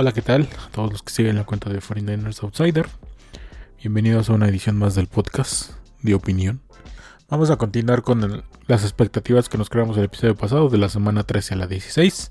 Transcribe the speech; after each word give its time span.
Hola, 0.00 0.12
¿qué 0.12 0.22
tal? 0.22 0.48
A 0.64 0.70
todos 0.70 0.92
los 0.92 1.02
que 1.02 1.12
siguen 1.12 1.34
la 1.34 1.42
cuenta 1.42 1.70
de 1.70 1.80
49ers 1.80 2.44
Outsider. 2.44 2.86
Bienvenidos 3.82 4.30
a 4.30 4.32
una 4.32 4.46
edición 4.46 4.78
más 4.78 4.94
del 4.94 5.08
podcast 5.08 5.72
de 6.02 6.14
opinión. 6.14 6.60
Vamos 7.28 7.50
a 7.50 7.56
continuar 7.56 8.02
con 8.02 8.44
las 8.68 8.84
expectativas 8.84 9.48
que 9.48 9.58
nos 9.58 9.68
creamos 9.68 9.98
el 9.98 10.04
episodio 10.04 10.36
pasado 10.36 10.68
de 10.68 10.78
la 10.78 10.88
semana 10.88 11.24
13 11.24 11.54
a 11.54 11.56
la 11.56 11.66
16. 11.66 12.30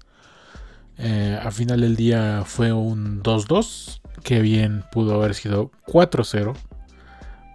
Eh, 0.99 1.37
al 1.43 1.51
final 1.51 1.81
del 1.81 1.97
día 1.97 2.43
fue 2.45 2.71
un 2.71 3.21
2-2, 3.21 3.99
que 4.23 4.39
bien 4.39 4.85
pudo 4.93 5.15
haber 5.15 5.35
sido 5.35 5.69
4-0. 5.87 6.55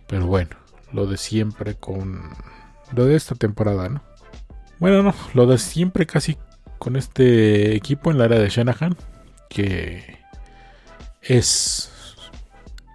Pero 0.09 0.27
bueno, 0.27 0.51
lo 0.93 1.07
de 1.07 1.17
siempre 1.17 1.75
con 1.75 2.21
lo 2.95 3.07
de 3.07 3.17
esta 3.17 3.35
temporada, 3.35 3.89
¿no? 3.89 4.03
Bueno, 4.79 5.03
no, 5.03 5.15
lo 5.33 5.47
de 5.47 5.57
siempre 5.57 6.05
casi 6.05 6.37
con 6.79 6.97
este 6.97 7.75
equipo 7.75 8.11
en 8.11 8.19
la 8.19 8.25
área 8.25 8.41
de 8.41 8.51
Shanahan, 8.51 8.95
que 9.53 10.19
es 11.21 11.91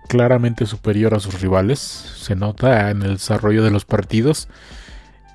claramente 0.09 0.65
superior 0.65 1.13
a 1.13 1.19
sus 1.19 1.41
rivales, 1.41 1.79
se 1.79 2.35
nota 2.35 2.89
en 2.89 3.03
el 3.03 3.13
desarrollo 3.13 3.63
de 3.63 3.71
los 3.71 3.85
partidos 3.85 4.47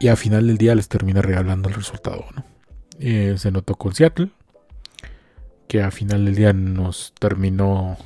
y 0.01 0.09
al 0.09 0.17
final 0.17 0.47
del 0.47 0.59
día 0.59 0.75
les 0.75 0.89
termina 0.89 1.23
regalando 1.23 1.69
el 1.69 1.75
resultado. 1.75 2.25
¿no? 2.35 2.45
Eh, 2.99 3.35
se 3.39 3.53
notó 3.53 3.77
con 3.77 3.95
Seattle, 3.95 4.31
que 5.69 5.83
al 5.83 5.93
final 5.93 6.25
del 6.25 6.35
día 6.35 6.53
nos 6.53 7.15
terminó 7.19 7.97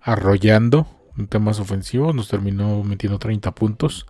arrollando 0.00 0.86
en 1.18 1.26
temas 1.26 1.58
ofensivos, 1.58 2.14
nos 2.14 2.28
terminó 2.28 2.84
metiendo 2.84 3.18
30 3.18 3.54
puntos 3.54 4.06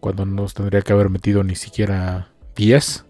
cuando 0.00 0.24
nos 0.24 0.54
tendría 0.54 0.80
que 0.80 0.92
haber 0.92 1.10
metido 1.10 1.44
ni 1.44 1.56
siquiera 1.56 2.30
10. 2.56 3.04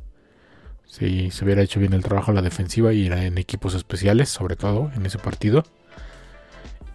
Si 0.90 1.30
se 1.30 1.44
hubiera 1.44 1.62
hecho 1.62 1.78
bien 1.78 1.92
el 1.92 2.02
trabajo 2.02 2.32
en 2.32 2.34
la 2.34 2.42
defensiva 2.42 2.92
y 2.92 3.06
en 3.06 3.38
equipos 3.38 3.74
especiales, 3.74 4.28
sobre 4.28 4.56
todo 4.56 4.90
en 4.96 5.06
ese 5.06 5.18
partido. 5.18 5.62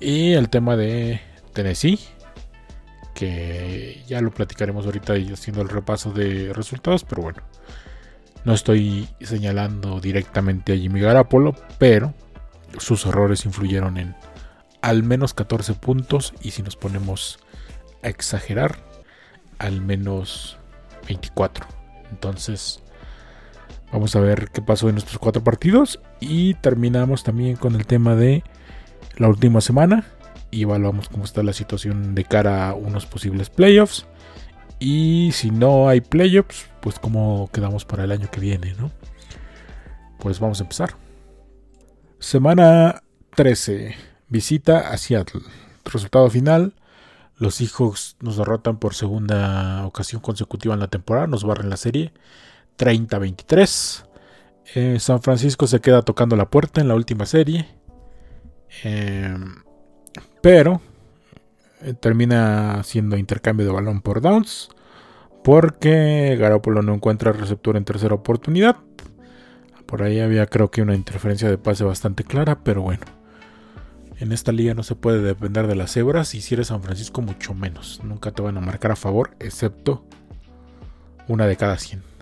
Y 0.01 0.33
el 0.33 0.49
tema 0.49 0.75
de 0.75 1.21
Tennessee, 1.53 1.97
que 3.13 4.03
ya 4.05 4.19
lo 4.19 4.31
platicaremos 4.31 4.85
ahorita 4.85 5.13
haciendo 5.31 5.61
el 5.61 5.69
repaso 5.69 6.11
de 6.11 6.51
resultados, 6.51 7.05
pero 7.05 7.21
bueno, 7.21 7.41
no 8.43 8.53
estoy 8.53 9.07
señalando 9.21 10.01
directamente 10.01 10.73
a 10.73 10.77
Jimmy 10.77 10.99
Garapolo, 10.99 11.55
pero 11.79 12.13
sus 12.77 13.05
errores 13.05 13.45
influyeron 13.45 13.97
en 13.97 14.13
al 14.81 15.03
menos 15.03 15.33
14 15.33 15.73
puntos 15.75 16.33
y 16.41 16.51
si 16.51 16.63
nos 16.63 16.75
ponemos 16.75 17.39
a 18.03 18.09
exagerar, 18.09 18.75
al 19.57 19.79
menos 19.79 20.57
24. 21.07 21.65
Entonces, 22.11 22.83
vamos 23.91 24.15
a 24.15 24.19
ver 24.19 24.49
qué 24.51 24.61
pasó 24.61 24.89
en 24.89 24.95
nuestros 24.95 25.17
cuatro 25.19 25.43
partidos. 25.43 25.99
Y 26.19 26.55
terminamos 26.55 27.23
también 27.23 27.55
con 27.55 27.75
el 27.75 27.85
tema 27.85 28.15
de 28.15 28.43
la 29.17 29.27
última 29.27 29.61
semana. 29.61 30.05
Y 30.51 30.63
evaluamos 30.63 31.09
cómo 31.09 31.25
está 31.25 31.43
la 31.43 31.53
situación 31.53 32.15
de 32.15 32.23
cara 32.23 32.69
a 32.69 32.73
unos 32.73 33.05
posibles 33.05 33.49
playoffs. 33.49 34.05
Y 34.79 35.31
si 35.33 35.51
no 35.51 35.87
hay 35.87 36.01
playoffs, 36.01 36.67
pues 36.81 36.99
cómo 36.99 37.49
quedamos 37.53 37.85
para 37.85 38.03
el 38.03 38.11
año 38.11 38.29
que 38.29 38.39
viene, 38.39 38.73
¿no? 38.77 38.91
Pues 40.19 40.39
vamos 40.39 40.59
a 40.59 40.63
empezar. 40.63 40.95
Semana 42.19 43.03
13. 43.35 43.95
Visita 44.27 44.91
a 44.91 44.97
Seattle. 44.97 45.41
Resultado 45.85 46.29
final. 46.29 46.73
Los 47.37 47.55
Seahawks 47.55 48.15
nos 48.21 48.37
derrotan 48.37 48.77
por 48.77 48.93
segunda 48.93 49.85
ocasión 49.85 50.21
consecutiva 50.21 50.73
en 50.73 50.79
la 50.79 50.87
temporada, 50.87 51.27
nos 51.27 51.43
barren 51.43 51.69
la 51.69 51.75
serie 51.75 52.13
30-23. 52.77 54.05
Eh, 54.75 54.99
San 54.99 55.21
Francisco 55.21 55.67
se 55.67 55.79
queda 55.79 56.01
tocando 56.01 56.35
la 56.35 56.49
puerta 56.49 56.81
en 56.81 56.87
la 56.87 56.95
última 56.95 57.25
serie. 57.25 57.67
Em, 58.83 59.55
pero 60.41 60.81
eh, 61.81 61.93
termina 61.93 62.79
haciendo 62.79 63.17
intercambio 63.17 63.65
de 63.65 63.71
balón 63.71 64.01
por 64.01 64.21
downs. 64.21 64.69
Porque 65.43 66.35
Garoppolo 66.39 66.81
no 66.81 66.95
encuentra 66.95 67.31
receptor 67.31 67.77
en 67.77 67.85
tercera 67.85 68.15
oportunidad. 68.15 68.77
Por 69.85 70.01
ahí 70.01 70.19
había 70.19 70.47
creo 70.47 70.71
que 70.71 70.81
una 70.81 70.95
interferencia 70.95 71.49
de 71.49 71.59
pase 71.59 71.83
bastante 71.83 72.23
clara, 72.23 72.63
pero 72.63 72.81
bueno. 72.81 73.05
En 74.17 74.31
esta 74.31 74.51
liga 74.51 74.73
no 74.73 74.81
se 74.81 74.95
puede 74.95 75.21
depender 75.21 75.67
de 75.67 75.75
las 75.75 75.91
cebras 75.91 76.33
y 76.35 76.41
si 76.41 76.55
eres 76.55 76.67
San 76.67 76.81
Francisco 76.81 77.21
mucho 77.21 77.53
menos. 77.53 78.01
Nunca 78.03 78.31
te 78.31 78.41
van 78.41 78.57
a 78.57 78.61
marcar 78.61 78.91
a 78.91 78.95
favor, 78.95 79.35
excepto 79.39 80.05
una 81.27 81.45
de 81.47 81.57
cada 81.57 81.77
100. 81.77 82.14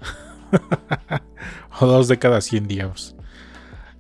o 1.80 1.86
dos 1.86 2.08
de 2.08 2.20
cada 2.20 2.42
100, 2.42 2.68
digamos. 2.68 3.16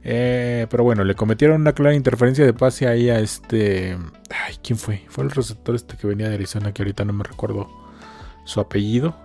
Eh, 0.04 0.68
pero 0.70 0.84
bueno, 0.84 1.04
le 1.04 1.16
cometieron 1.16 1.62
una 1.62 1.74
clara 1.74 1.96
interferencia 1.96 2.46
de 2.46 2.54
pase 2.54 2.88
ahí 2.88 3.10
a 3.10 3.20
este... 3.20 3.98
Ay, 4.30 4.56
¿quién 4.62 4.78
fue? 4.78 5.04
Fue 5.08 5.24
el 5.24 5.32
receptor 5.32 5.76
este 5.76 5.96
que 5.96 6.08
venía 6.08 6.28
de 6.28 6.36
Arizona, 6.36 6.74
que 6.74 6.82
ahorita 6.82 7.06
no 7.06 7.14
me 7.14 7.24
recuerdo 7.24 7.70
su 8.46 8.60
apellido. 8.60 9.16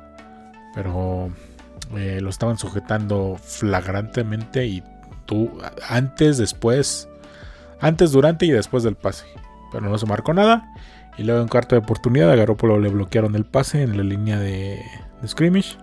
Pero 0.75 1.31
eh, 1.97 2.21
lo 2.21 2.31
estaban 2.31 2.59
sujetando 2.59 3.37
flagrantemente 3.43 4.67
y 4.67 4.83
tú 5.27 5.51
antes, 5.89 6.39
después 6.39 7.09
antes, 7.81 8.13
durante 8.13 8.47
y 8.47 8.51
después 8.51 8.83
del 8.83 8.97
pase. 8.97 9.27
Pero 9.73 9.89
no 9.89 9.99
se 9.99 10.07
marcó 10.07 10.35
nada. 10.35 10.73
Y 11.17 11.25
luego 11.25 11.43
en 11.43 11.49
cuarta 11.49 11.75
de 11.75 11.81
oportunidad 11.81 12.31
a 12.31 12.37
Garoppolo 12.37 12.79
le 12.79 12.89
bloquearon 12.89 13.35
el 13.35 13.45
pase 13.45 13.83
en 13.83 13.97
la 13.97 14.05
línea 14.05 14.39
de, 14.39 14.81
scrimmage. 15.27 15.77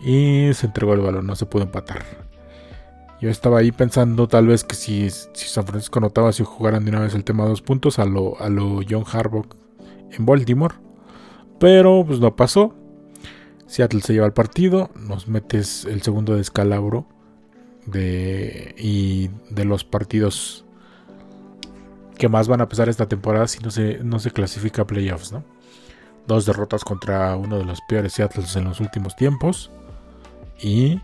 Y 0.00 0.50
se 0.54 0.66
entregó 0.66 0.94
el 0.94 1.00
balón, 1.00 1.26
no 1.26 1.36
se 1.36 1.46
pudo 1.46 1.62
empatar. 1.62 2.04
Yo 3.20 3.30
estaba 3.30 3.60
ahí 3.60 3.72
pensando 3.72 4.28
tal 4.28 4.46
vez 4.46 4.62
que 4.62 4.74
si, 4.74 5.08
San 5.10 5.66
Francisco 5.66 6.00
notaba 6.00 6.32
si 6.32 6.44
jugaran 6.44 6.84
de 6.84 6.90
una 6.90 7.00
vez 7.00 7.14
el 7.14 7.24
tema 7.24 7.44
de 7.44 7.50
dos 7.50 7.62
puntos 7.62 7.98
a 7.98 8.04
lo, 8.04 8.38
a 8.40 8.50
lo 8.50 8.80
John 8.88 9.04
Harbaugh 9.10 9.46
en 10.10 10.26
Baltimore. 10.26 10.74
Pero 11.58 12.04
pues 12.06 12.20
no 12.20 12.36
pasó. 12.36 12.74
Seattle 13.66 14.02
se 14.02 14.12
lleva 14.12 14.26
el 14.26 14.34
partido. 14.34 14.90
Nos 14.94 15.28
metes 15.28 15.86
el 15.86 16.02
segundo 16.02 16.36
descalabro 16.36 17.06
de, 17.86 18.74
y 18.78 19.30
de 19.50 19.64
los 19.64 19.84
partidos 19.84 20.64
que 22.18 22.28
más 22.28 22.48
van 22.48 22.60
a 22.60 22.68
pesar 22.68 22.88
esta 22.88 23.08
temporada 23.08 23.46
si 23.46 23.60
no 23.60 23.70
se, 23.70 23.98
no 24.02 24.18
se 24.18 24.30
clasifica 24.30 24.82
a 24.82 24.86
playoffs, 24.86 25.32
¿no? 25.32 25.44
Dos 26.26 26.44
derrotas 26.44 26.84
contra 26.84 27.36
uno 27.36 27.58
de 27.58 27.64
los 27.64 27.80
peores 27.88 28.14
Seattle 28.14 28.44
en 28.54 28.64
los 28.64 28.80
últimos 28.80 29.16
tiempos. 29.16 29.70
Y 30.60 31.00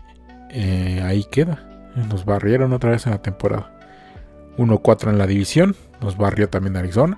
eh, 0.49 1.01
ahí 1.03 1.23
queda. 1.25 1.91
Nos 1.95 2.25
barrieron 2.25 2.73
otra 2.73 2.91
vez 2.91 3.05
en 3.05 3.11
la 3.11 3.21
temporada. 3.21 3.71
1-4 4.57 5.09
en 5.09 5.17
la 5.17 5.27
división. 5.27 5.75
Nos 6.01 6.17
barrió 6.17 6.49
también 6.49 6.77
Arizona. 6.77 7.17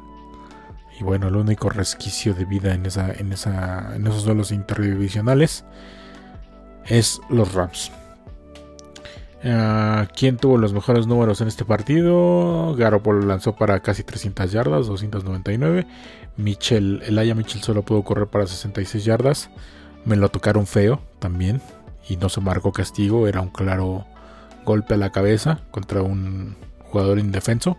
Y 1.00 1.04
bueno, 1.04 1.28
el 1.28 1.36
único 1.36 1.70
resquicio 1.70 2.34
de 2.34 2.46
vida 2.46 2.74
en, 2.74 2.86
esos 2.86 4.24
duelos 4.24 4.52
interdivisionales 4.52 5.66
es 6.86 7.20
los 7.30 7.54
Rams. 7.54 7.92
Ah, 9.44 10.08
¿Quién 10.16 10.38
tuvo 10.38 10.58
los 10.58 10.74
mejores 10.74 11.06
números 11.06 11.42
en 11.42 11.50
este 11.50 11.66
partido? 11.66 12.76
Garoppolo 12.76 13.26
lanzó 13.26 13.56
para 13.56 13.82
casi 13.82 14.04
300 14.04 14.52
yardas, 14.52 14.88
299. 14.88 15.86
Mitchell, 16.38 17.02
Aya 17.18 17.36
Mitchell 17.36 17.62
solo 17.62 17.84
pudo 17.84 18.04
correr 18.04 18.28
para 18.28 18.48
66 18.48 19.04
yardas. 19.04 19.50
Me 20.06 20.16
lo 20.16 20.30
tocaron 20.30 20.66
feo 20.66 21.02
también. 21.20 21.62
Y 22.08 22.18
no 22.18 22.30
se 22.30 22.42
marcó 22.42 22.72
castigo. 22.72 23.28
Era 23.28 23.42
un 23.42 23.50
claro 23.50 24.06
golpe 24.66 24.94
a 24.94 24.98
la 24.98 25.12
cabeza 25.12 25.62
contra 25.72 26.02
un 26.02 26.56
jugador 26.80 27.20
indefenso. 27.20 27.78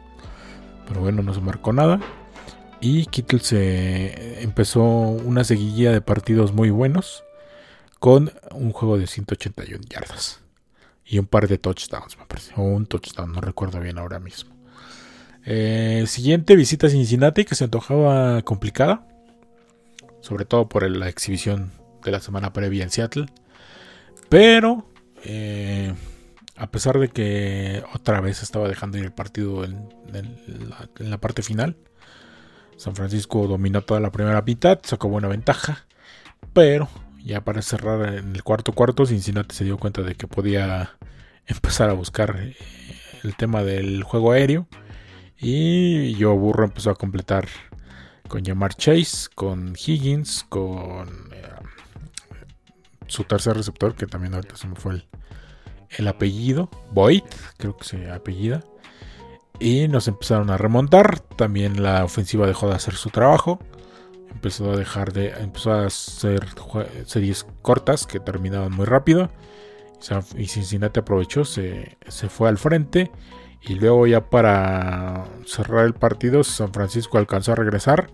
Pero 0.88 1.00
bueno, 1.00 1.22
no 1.22 1.34
se 1.34 1.40
marcó 1.40 1.72
nada. 1.72 2.00
Y 2.80 3.06
Kittle 3.06 3.40
se 3.40 4.42
empezó 4.42 4.82
una 4.82 5.44
seguidilla 5.44 5.92
de 5.92 6.00
partidos 6.00 6.52
muy 6.52 6.70
buenos. 6.70 7.24
Con 7.98 8.32
un 8.52 8.72
juego 8.72 8.98
de 8.98 9.06
181 9.06 9.82
yardas 9.88 10.40
y 11.06 11.18
un 11.18 11.26
par 11.26 11.48
de 11.48 11.56
touchdowns, 11.56 12.18
me 12.18 12.26
parece. 12.26 12.52
O 12.56 12.62
un 12.62 12.86
touchdown, 12.86 13.32
no 13.32 13.40
recuerdo 13.40 13.80
bien 13.80 13.98
ahora 13.98 14.18
mismo. 14.18 14.54
Eh, 15.44 16.04
siguiente 16.08 16.56
visita 16.56 16.88
a 16.88 16.90
Cincinnati 16.90 17.44
que 17.44 17.54
se 17.54 17.64
antojaba 17.64 18.42
complicada. 18.42 19.06
Sobre 20.20 20.44
todo 20.44 20.68
por 20.68 20.88
la 20.90 21.08
exhibición 21.08 21.70
de 22.04 22.10
la 22.10 22.20
semana 22.20 22.52
previa 22.52 22.82
en 22.82 22.90
Seattle. 22.90 23.26
Pero, 24.28 24.90
eh, 25.24 25.94
a 26.56 26.70
pesar 26.70 26.98
de 26.98 27.08
que 27.08 27.82
otra 27.94 28.20
vez 28.20 28.42
estaba 28.42 28.68
dejando 28.68 28.98
ir 28.98 29.04
el 29.04 29.12
partido 29.12 29.64
en, 29.64 29.88
en 30.12 31.10
la 31.10 31.18
parte 31.18 31.42
final, 31.42 31.76
San 32.76 32.94
Francisco 32.94 33.46
dominó 33.46 33.82
toda 33.82 34.00
la 34.00 34.12
primera 34.12 34.42
mitad, 34.42 34.80
sacó 34.82 35.08
buena 35.08 35.28
ventaja. 35.28 35.86
Pero 36.52 36.88
ya 37.24 37.42
para 37.42 37.60
cerrar 37.62 38.14
en 38.14 38.34
el 38.34 38.42
cuarto 38.44 38.72
cuarto, 38.72 39.04
Cincinnati 39.04 39.54
se 39.54 39.64
dio 39.64 39.78
cuenta 39.78 40.02
de 40.02 40.14
que 40.14 40.28
podía 40.28 40.96
empezar 41.46 41.90
a 41.90 41.94
buscar 41.94 42.36
eh, 42.38 42.56
el 43.24 43.34
tema 43.36 43.62
del 43.62 44.02
juego 44.04 44.32
aéreo. 44.32 44.68
Y 45.38 46.14
yo 46.14 46.34
Burro 46.34 46.64
empezó 46.64 46.90
a 46.90 46.94
completar 46.94 47.48
con 48.28 48.42
llamar 48.42 48.74
Chase, 48.74 49.28
con 49.34 49.74
Higgins, 49.76 50.44
con 50.48 51.08
eh, 51.32 51.48
su 53.06 53.24
tercer 53.24 53.56
receptor, 53.56 53.94
que 53.94 54.06
también 54.06 54.34
ahorita 54.34 54.56
se 54.56 54.68
me 54.68 54.76
fue 54.76 55.02
el, 55.90 56.08
apellido, 56.08 56.68
Boyd, 56.92 57.22
creo 57.56 57.76
que 57.76 57.84
se 57.84 58.10
apellida. 58.10 58.62
Y 59.58 59.88
nos 59.88 60.08
empezaron 60.08 60.50
a 60.50 60.58
remontar. 60.58 61.20
También 61.20 61.82
la 61.82 62.04
ofensiva 62.04 62.46
dejó 62.46 62.68
de 62.68 62.74
hacer 62.74 62.94
su 62.94 63.10
trabajo. 63.10 63.58
Empezó 64.30 64.70
a 64.72 64.76
dejar 64.76 65.14
de. 65.14 65.28
Empezó 65.30 65.72
a 65.72 65.86
hacer 65.86 66.46
series 67.06 67.46
cortas 67.62 68.06
que 68.06 68.20
terminaban 68.20 68.72
muy 68.72 68.84
rápido. 68.84 69.30
Y 70.36 70.46
Cincinnati 70.46 71.00
aprovechó, 71.00 71.46
se, 71.46 71.96
se 72.06 72.28
fue 72.28 72.50
al 72.50 72.58
frente. 72.58 73.10
Y 73.62 73.76
luego 73.76 74.06
ya 74.06 74.28
para 74.28 75.24
cerrar 75.46 75.86
el 75.86 75.94
partido, 75.94 76.44
San 76.44 76.72
Francisco 76.72 77.16
alcanzó 77.16 77.52
a 77.52 77.56
regresar. 77.56 78.10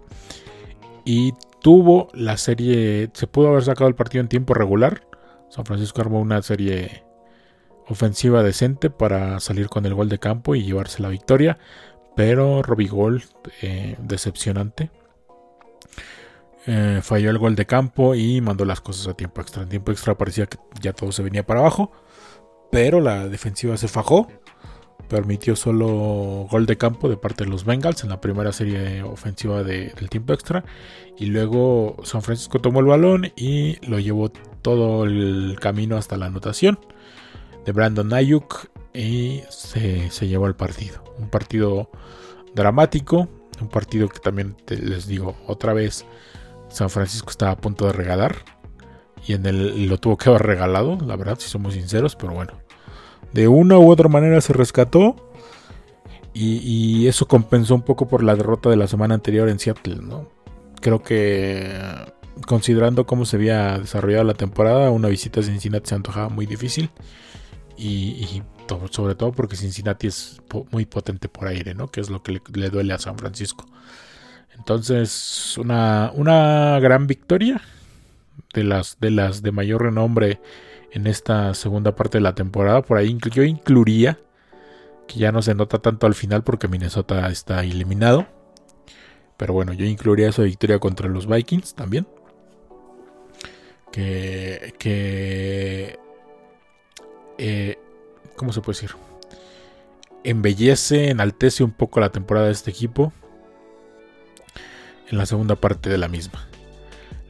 Y 1.04 1.34
tuvo 1.62 2.08
la 2.12 2.36
serie. 2.36 3.10
Se 3.14 3.26
pudo 3.26 3.48
haber 3.48 3.64
sacado 3.64 3.88
el 3.88 3.94
partido 3.94 4.20
en 4.20 4.28
tiempo 4.28 4.52
regular. 4.52 5.06
San 5.48 5.64
Francisco 5.64 6.00
armó 6.00 6.20
una 6.20 6.42
serie 6.42 7.04
ofensiva 7.88 8.42
decente 8.42 8.90
para 8.90 9.40
salir 9.40 9.68
con 9.68 9.86
el 9.86 9.94
gol 9.94 10.08
de 10.08 10.18
campo 10.18 10.54
y 10.54 10.64
llevarse 10.64 11.02
la 11.02 11.08
victoria. 11.08 11.58
Pero 12.14 12.62
Robbie 12.62 12.88
Gold, 12.88 13.22
eh, 13.62 13.96
decepcionante. 14.00 14.90
Eh, 16.66 17.00
falló 17.02 17.30
el 17.30 17.38
gol 17.38 17.56
de 17.56 17.66
campo 17.66 18.14
y 18.14 18.40
mandó 18.40 18.64
las 18.64 18.80
cosas 18.80 19.08
a 19.08 19.14
tiempo 19.14 19.40
extra. 19.40 19.62
En 19.62 19.68
tiempo 19.68 19.92
extra 19.92 20.18
parecía 20.18 20.46
que 20.46 20.58
ya 20.80 20.92
todo 20.92 21.12
se 21.12 21.22
venía 21.22 21.46
para 21.46 21.60
abajo. 21.60 21.92
Pero 22.70 23.00
la 23.00 23.28
defensiva 23.28 23.76
se 23.76 23.88
fajó. 23.88 24.28
Permitió 25.08 25.56
solo 25.56 26.46
gol 26.50 26.66
de 26.66 26.78
campo 26.78 27.08
de 27.08 27.16
parte 27.16 27.44
de 27.44 27.50
los 27.50 27.64
Bengals 27.64 28.02
en 28.02 28.10
la 28.10 28.20
primera 28.20 28.52
serie 28.52 29.02
ofensiva 29.02 29.62
del 29.62 30.08
tiempo 30.08 30.32
extra. 30.32 30.64
Y 31.18 31.26
luego 31.26 31.96
San 32.04 32.22
Francisco 32.22 32.60
tomó 32.60 32.80
el 32.80 32.86
balón 32.86 33.32
y 33.36 33.76
lo 33.86 33.98
llevó 33.98 34.30
todo 34.62 35.04
el 35.04 35.58
camino 35.60 35.96
hasta 35.96 36.16
la 36.16 36.26
anotación 36.26 36.78
de 37.64 37.72
Brandon 37.72 38.12
Ayuk 38.12 38.68
y 38.94 39.42
se, 39.48 40.08
llevó 40.26 40.46
al 40.46 40.56
partido. 40.56 41.02
Un 41.18 41.28
partido 41.28 41.90
dramático, 42.54 43.28
un 43.60 43.68
partido 43.68 44.08
que 44.08 44.18
también 44.18 44.56
les 44.68 45.06
digo 45.06 45.36
otra 45.46 45.72
vez, 45.72 46.04
San 46.68 46.90
Francisco 46.90 47.30
estaba 47.30 47.52
a 47.52 47.56
punto 47.56 47.86
de 47.86 47.92
regalar 47.92 48.36
y 49.26 49.34
en 49.34 49.46
el 49.46 49.86
lo 49.86 49.98
tuvo 49.98 50.16
que 50.16 50.28
haber 50.30 50.42
regalado, 50.42 50.98
la 51.06 51.16
verdad, 51.16 51.38
si 51.38 51.48
somos 51.48 51.74
sinceros, 51.74 52.16
pero 52.16 52.32
bueno, 52.32 52.54
de 53.32 53.48
una 53.48 53.78
u 53.78 53.90
otra 53.90 54.08
manera 54.08 54.40
se 54.40 54.52
rescató 54.52 55.16
y, 56.34 57.06
eso 57.06 57.28
compensó 57.28 57.74
un 57.74 57.82
poco 57.82 58.08
por 58.08 58.22
la 58.22 58.34
derrota 58.34 58.70
de 58.70 58.76
la 58.76 58.86
semana 58.88 59.14
anterior 59.14 59.48
en 59.48 59.58
Seattle, 59.58 59.96
¿no? 59.96 60.30
Creo 60.80 61.02
que 61.02 61.70
considerando 62.46 63.06
cómo 63.06 63.26
se 63.26 63.36
había 63.36 63.78
desarrollado 63.78 64.24
la 64.24 64.34
temporada, 64.34 64.90
una 64.90 65.08
visita 65.08 65.40
a 65.40 65.42
Cincinnati 65.42 65.90
se 65.90 65.94
antojaba 65.94 66.30
muy 66.30 66.46
difícil 66.46 66.90
y, 67.76 68.42
sobre 68.90 69.14
todo 69.14 69.32
porque 69.32 69.56
Cincinnati 69.56 70.06
es 70.06 70.40
muy 70.70 70.86
potente 70.86 71.28
por 71.28 71.48
aire, 71.48 71.74
¿no? 71.74 71.88
Que 71.88 72.00
es 72.00 72.08
lo 72.08 72.22
que 72.22 72.40
le, 72.54 72.70
duele 72.70 72.94
a 72.94 72.98
San 72.98 73.18
Francisco. 73.18 73.66
Entonces, 74.56 75.58
una, 75.58 76.12
una 76.14 76.78
gran 76.80 77.06
victoria 77.06 77.60
de 78.54 78.64
las, 78.64 78.98
de 79.00 79.10
las 79.10 79.42
de 79.42 79.52
mayor 79.52 79.82
renombre 79.82 80.40
en 80.92 81.06
esta 81.06 81.54
segunda 81.54 81.94
parte 81.96 82.18
de 82.18 82.22
la 82.22 82.34
temporada. 82.34 82.82
Por 82.82 82.98
ahí 82.98 83.16
yo 83.32 83.42
incluiría, 83.42 84.18
que 85.08 85.18
ya 85.18 85.32
no 85.32 85.42
se 85.42 85.54
nota 85.54 85.78
tanto 85.78 86.06
al 86.06 86.14
final 86.14 86.44
porque 86.44 86.68
Minnesota 86.68 87.28
está 87.28 87.62
eliminado. 87.62 88.26
Pero 89.36 89.54
bueno, 89.54 89.72
yo 89.72 89.84
incluiría 89.86 90.28
esa 90.28 90.42
victoria 90.42 90.78
contra 90.78 91.08
los 91.08 91.26
Vikings 91.26 91.74
también. 91.74 92.06
Que, 93.90 94.74
que 94.78 95.98
eh, 97.38 97.78
¿cómo 98.36 98.52
se 98.52 98.60
puede 98.60 98.80
decir? 98.80 98.96
Embellece, 100.24 101.10
enaltece 101.10 101.64
un 101.64 101.72
poco 101.72 102.00
la 102.00 102.10
temporada 102.10 102.46
de 102.46 102.52
este 102.52 102.70
equipo 102.70 103.12
en 105.10 105.18
la 105.18 105.26
segunda 105.26 105.56
parte 105.56 105.90
de 105.90 105.98
la 105.98 106.08
misma. 106.08 106.46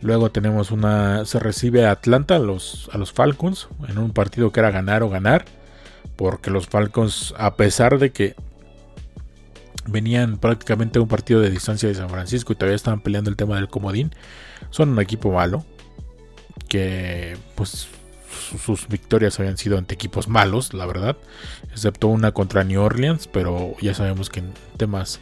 Luego 0.03 0.31
tenemos 0.31 0.71
una. 0.71 1.25
Se 1.25 1.39
recibe 1.39 1.87
a 1.87 1.93
Atlanta, 1.93 2.37
a 2.37 2.41
los, 2.41 2.91
a 2.93 2.99
los 2.99 3.13
Falcons, 3.13 3.69
en 3.89 3.99
un 3.99 4.11
partido 4.11 4.53
que 4.53 4.61
era 4.61 4.71
ganar 4.71 5.03
o 5.03 5.09
ganar. 5.09 5.45
Porque 6.17 6.51
los 6.51 6.67
Falcons, 6.67 7.35
a 7.39 7.55
pesar 7.55 7.99
de 7.99 8.11
que 8.13 8.35
venían 9.87 10.39
prácticamente 10.39 10.99
a 10.99 11.03
un 11.03 11.09
partido 11.09 11.41
de 11.41 11.51
distancia 11.51 11.89
de 11.89 11.95
San 11.95 12.11
Francisco 12.11 12.53
y 12.53 12.57
todavía 12.57 12.77
estaban 12.77 13.01
peleando 13.01 13.31
el 13.31 13.37
tema 13.37 13.57
del 13.57 13.69
comodín, 13.69 14.13
son 14.71 14.91
un 14.91 15.01
equipo 15.01 15.33
malo. 15.33 15.65
Que 16.69 17.37
pues 17.55 17.89
sus 18.65 18.89
victorias 18.89 19.39
habían 19.39 19.57
sido 19.57 19.79
ante 19.79 19.95
equipos 19.95 20.29
malos, 20.29 20.75
la 20.75 20.87
verdad, 20.87 21.17
excepto 21.71 22.09
una 22.09 22.33
contra 22.33 22.65
New 22.65 22.81
Orleans, 22.81 23.29
pero 23.29 23.75
ya 23.81 23.95
sabemos 23.95 24.31
que 24.31 24.41
en 24.41 24.53
temas 24.77 25.21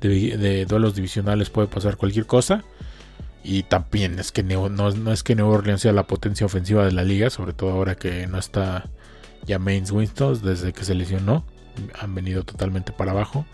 de, 0.00 0.66
duelos 0.66 0.94
divisionales 0.94 1.50
puede 1.50 1.68
pasar 1.68 1.96
cualquier 1.96 2.26
cosa. 2.26 2.64
Y 3.42 3.62
también 3.62 4.18
es 4.18 4.32
que 4.32 4.42
no, 4.42 4.68
no, 4.68 5.12
es 5.12 5.22
que 5.22 5.34
New 5.34 5.48
Orleans 5.48 5.82
sea 5.82 5.92
la 5.92 6.06
potencia 6.06 6.46
ofensiva 6.46 6.84
de 6.84 6.92
la 6.92 7.04
liga, 7.04 7.30
sobre 7.30 7.52
todo 7.52 7.70
ahora 7.70 7.94
que 7.94 8.26
no 8.26 8.38
está 8.38 8.84
ya 9.46 9.58
Mains 9.58 9.90
Winston 9.90 10.40
desde 10.42 10.72
que 10.72 10.84
se 10.84 10.94
lesionó, 10.94 11.44
han 11.98 12.14
venido 12.14 12.42
totalmente 12.42 12.92
para 12.92 13.12
abajo. 13.12 13.46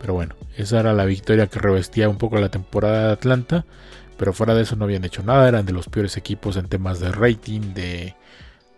Pero 0.00 0.14
bueno, 0.14 0.34
esa 0.56 0.80
era 0.80 0.92
la 0.92 1.04
victoria 1.04 1.46
que 1.46 1.58
revestía 1.58 2.08
un 2.08 2.18
poco 2.18 2.38
la 2.38 2.50
temporada 2.50 3.06
de 3.06 3.12
Atlanta. 3.12 3.64
Pero 4.16 4.32
fuera 4.32 4.54
de 4.54 4.62
eso 4.62 4.76
no 4.76 4.84
habían 4.84 5.04
hecho 5.04 5.22
nada, 5.22 5.48
eran 5.48 5.64
de 5.64 5.72
los 5.72 5.88
peores 5.88 6.16
equipos 6.18 6.56
en 6.56 6.68
temas 6.68 7.00
de 7.00 7.10
rating, 7.10 7.72
de 7.72 8.14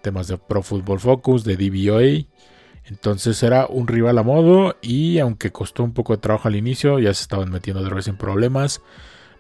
temas 0.01 0.29
de 0.29 0.39
Pro 0.39 0.63
Football 0.63 1.01
Focus, 1.01 1.45
de 1.45 1.57
DVOA. 1.57 2.27
Entonces 2.85 3.43
era 3.43 3.67
un 3.67 3.89
rival 3.89 4.19
a 4.19 4.23
modo 4.23 4.77
y 4.83 5.19
aunque 5.19 5.51
costó 5.51 5.83
un 5.85 5.95
poco 5.95 6.13
de 6.15 6.21
trabajo 6.21 6.49
al 6.49 6.57
inicio, 6.57 6.99
ya 6.99 7.13
se 7.15 7.23
estaban 7.23 7.51
metiendo 7.51 7.83
otra 7.83 7.95
vez 7.97 8.09
en 8.09 8.17
problemas. 8.17 8.83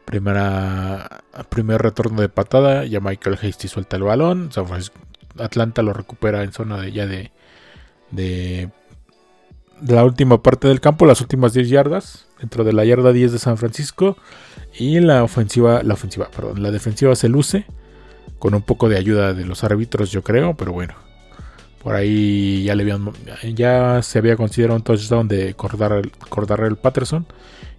Primera, 0.05 1.23
primer 1.49 1.81
retorno 1.81 2.21
de 2.21 2.29
patada, 2.29 2.85
ya 2.85 3.01
Michael 3.01 3.39
Hasty 3.41 3.69
suelta 3.69 3.97
el 3.97 4.03
balón. 4.03 4.51
Atlanta 5.39 5.83
lo 5.83 5.93
recupera 5.93 6.43
en 6.43 6.53
zona 6.53 6.79
de 6.79 6.93
ya 6.93 7.07
de, 7.07 7.31
de, 8.11 8.71
de 9.81 9.95
la 9.95 10.05
última 10.05 10.43
parte 10.43 10.69
del 10.69 10.81
campo, 10.81 11.07
las 11.07 11.21
últimas 11.21 11.53
10 11.55 11.69
yardas, 11.69 12.27
dentro 12.39 12.65
de 12.65 12.73
la 12.73 12.85
yarda 12.85 13.13
10 13.13 13.33
de 13.33 13.39
San 13.39 13.57
Francisco. 13.57 14.17
Y 14.79 15.01
la 15.01 15.23
ofensiva, 15.23 15.83
la 15.83 15.95
ofensiva, 15.95 16.29
perdón, 16.35 16.63
la 16.63 16.71
defensiva 16.71 17.15
se 17.15 17.29
luce 17.29 17.67
con 18.39 18.55
un 18.55 18.63
poco 18.63 18.89
de 18.89 18.99
ayuda 18.99 19.35
de 19.35 19.45
los 19.45 19.65
árbitros, 19.65 20.11
yo 20.11 20.23
creo, 20.23 20.57
pero 20.57 20.73
bueno. 20.73 20.95
Por 21.83 21.95
ahí 21.95 22.65
ya 22.65 22.75
le 22.75 22.83
habían, 22.83 23.13
ya 23.55 24.03
se 24.03 24.19
había 24.19 24.37
considerado 24.37 24.77
un 24.77 24.83
touchdown 24.83 25.27
de 25.29 25.55
el 25.55 26.77
Patterson. 26.77 27.27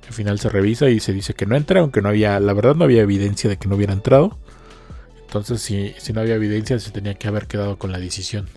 Al 0.08 0.14
final 0.14 0.40
se 0.40 0.50
revisa 0.50 0.90
y 0.90 1.00
se 1.00 1.14
dice 1.14 1.34
que 1.34 1.46
no 1.46 1.56
entra, 1.56 1.80
aunque 1.80 2.02
no 2.02 2.10
había, 2.10 2.40
la 2.40 2.54
verdad 2.54 2.76
no 2.76 2.84
había 2.84 3.02
evidencia 3.02 3.50
de 3.50 3.58
que 3.58 3.70
no 3.70 3.76
hubiera 3.76 3.94
entrado. 3.94 4.38
Entonces, 5.26 5.62
si, 5.62 5.94
si 5.98 6.12
no 6.12 6.22
había 6.22 6.36
evidencia, 6.36 6.78
se 6.80 6.92
tenía 6.92 7.14
que 7.16 7.28
haber 7.28 7.48
quedado 7.48 7.78
con 7.78 7.92
la 7.92 8.00
decisión 8.00 8.48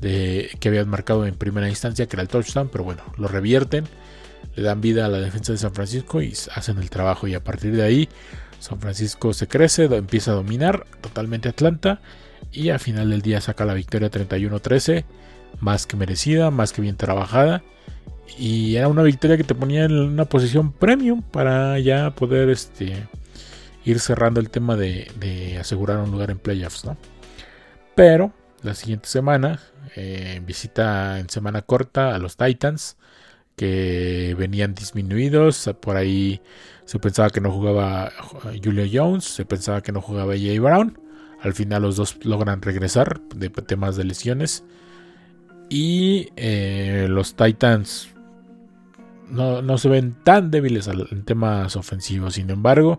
de 0.00 0.50
que 0.58 0.68
habían 0.68 0.88
marcado 0.88 1.26
en 1.26 1.34
primera 1.34 1.68
instancia, 1.68 2.06
que 2.06 2.16
era 2.16 2.22
el 2.22 2.28
touchdown, 2.28 2.70
pero 2.72 2.84
bueno, 2.84 3.02
lo 3.18 3.28
revierten 3.28 3.84
le 4.56 4.62
dan 4.62 4.80
vida 4.80 5.06
a 5.06 5.08
la 5.08 5.18
defensa 5.18 5.52
de 5.52 5.58
San 5.58 5.74
Francisco 5.74 6.22
y 6.22 6.32
hacen 6.54 6.78
el 6.78 6.90
trabajo. 6.90 7.26
Y 7.26 7.34
a 7.34 7.42
partir 7.42 7.74
de 7.74 7.82
ahí, 7.82 8.08
San 8.58 8.80
Francisco 8.80 9.32
se 9.32 9.48
crece, 9.48 9.84
empieza 9.84 10.32
a 10.32 10.34
dominar 10.34 10.86
totalmente 11.00 11.48
Atlanta 11.48 12.00
y 12.52 12.70
al 12.70 12.80
final 12.80 13.10
del 13.10 13.22
día 13.22 13.40
saca 13.40 13.64
la 13.64 13.74
victoria 13.74 14.10
31-13, 14.10 15.04
más 15.60 15.86
que 15.86 15.96
merecida, 15.96 16.50
más 16.50 16.72
que 16.72 16.82
bien 16.82 16.96
trabajada. 16.96 17.62
Y 18.38 18.76
era 18.76 18.88
una 18.88 19.02
victoria 19.02 19.36
que 19.36 19.44
te 19.44 19.54
ponía 19.54 19.84
en 19.84 19.92
una 19.92 20.24
posición 20.24 20.72
premium 20.72 21.22
para 21.22 21.78
ya 21.78 22.10
poder 22.14 22.48
este, 22.48 23.06
ir 23.84 24.00
cerrando 24.00 24.40
el 24.40 24.50
tema 24.50 24.76
de, 24.76 25.56
asegurar 25.60 25.98
un 25.98 26.10
lugar 26.10 26.30
en 26.30 26.38
playoffs. 26.38 26.84
¿no? 26.84 26.96
Pero 27.94 28.32
la 28.62 28.74
siguiente 28.74 29.08
semana, 29.08 29.60
eh, 29.96 30.40
visita 30.44 31.18
en 31.18 31.28
semana 31.28 31.62
corta 31.62 32.14
a 32.14 32.18
los 32.18 32.36
Titans 32.36 32.96
que 33.56 34.34
venían 34.38 34.74
disminuidos. 34.74 35.70
Por 35.80 35.96
ahí 35.96 36.40
se 36.84 36.98
pensaba 36.98 37.30
que 37.30 37.40
no 37.40 37.52
jugaba 37.52 38.10
Julio 38.64 38.86
Jones, 38.90 39.24
se 39.24 39.44
pensaba 39.44 39.82
que 39.82 39.92
no 39.92 40.00
jugaba 40.00 40.32
Jay 40.32 40.58
Brown. 40.58 40.98
Al 41.42 41.54
final 41.54 41.82
los 41.82 41.96
dos 41.96 42.18
logran 42.24 42.62
regresar 42.62 43.20
de 43.34 43.48
temas 43.50 43.96
de 43.96 44.04
lesiones. 44.04 44.64
Y 45.68 46.30
eh, 46.36 47.06
los 47.08 47.34
Titans 47.34 48.08
no, 49.30 49.78
se 49.78 49.88
ven 49.88 50.16
tan 50.24 50.50
débiles 50.50 50.88
en 50.88 51.24
temas 51.24 51.76
ofensivos. 51.76 52.34
Sin 52.34 52.50
embargo, 52.50 52.98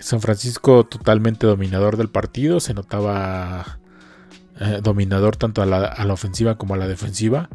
San 0.00 0.20
Francisco 0.20 0.84
totalmente 0.84 1.46
dominador 1.46 1.96
del 1.96 2.10
partido. 2.10 2.60
Se 2.60 2.74
notaba 2.74 3.78
eh, 4.60 4.80
dominador 4.82 5.36
tanto 5.36 5.62
a 5.62 5.66
la, 5.66 5.84
a 5.84 6.04
la, 6.04 6.12
ofensiva 6.12 6.56
como 6.56 6.74
a 6.74 6.76
la 6.76 6.86
defensiva. 6.86 7.48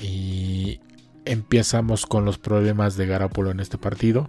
Y 0.00 0.80
empezamos 1.26 2.06
con 2.06 2.24
los 2.24 2.38
problemas 2.38 2.96
de 2.96 3.06
Garapolo 3.06 3.50
en 3.50 3.60
este 3.60 3.78
partido, 3.78 4.28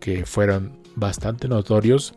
que 0.00 0.24
fueron 0.24 0.78
bastante 0.94 1.48
notorios 1.48 2.14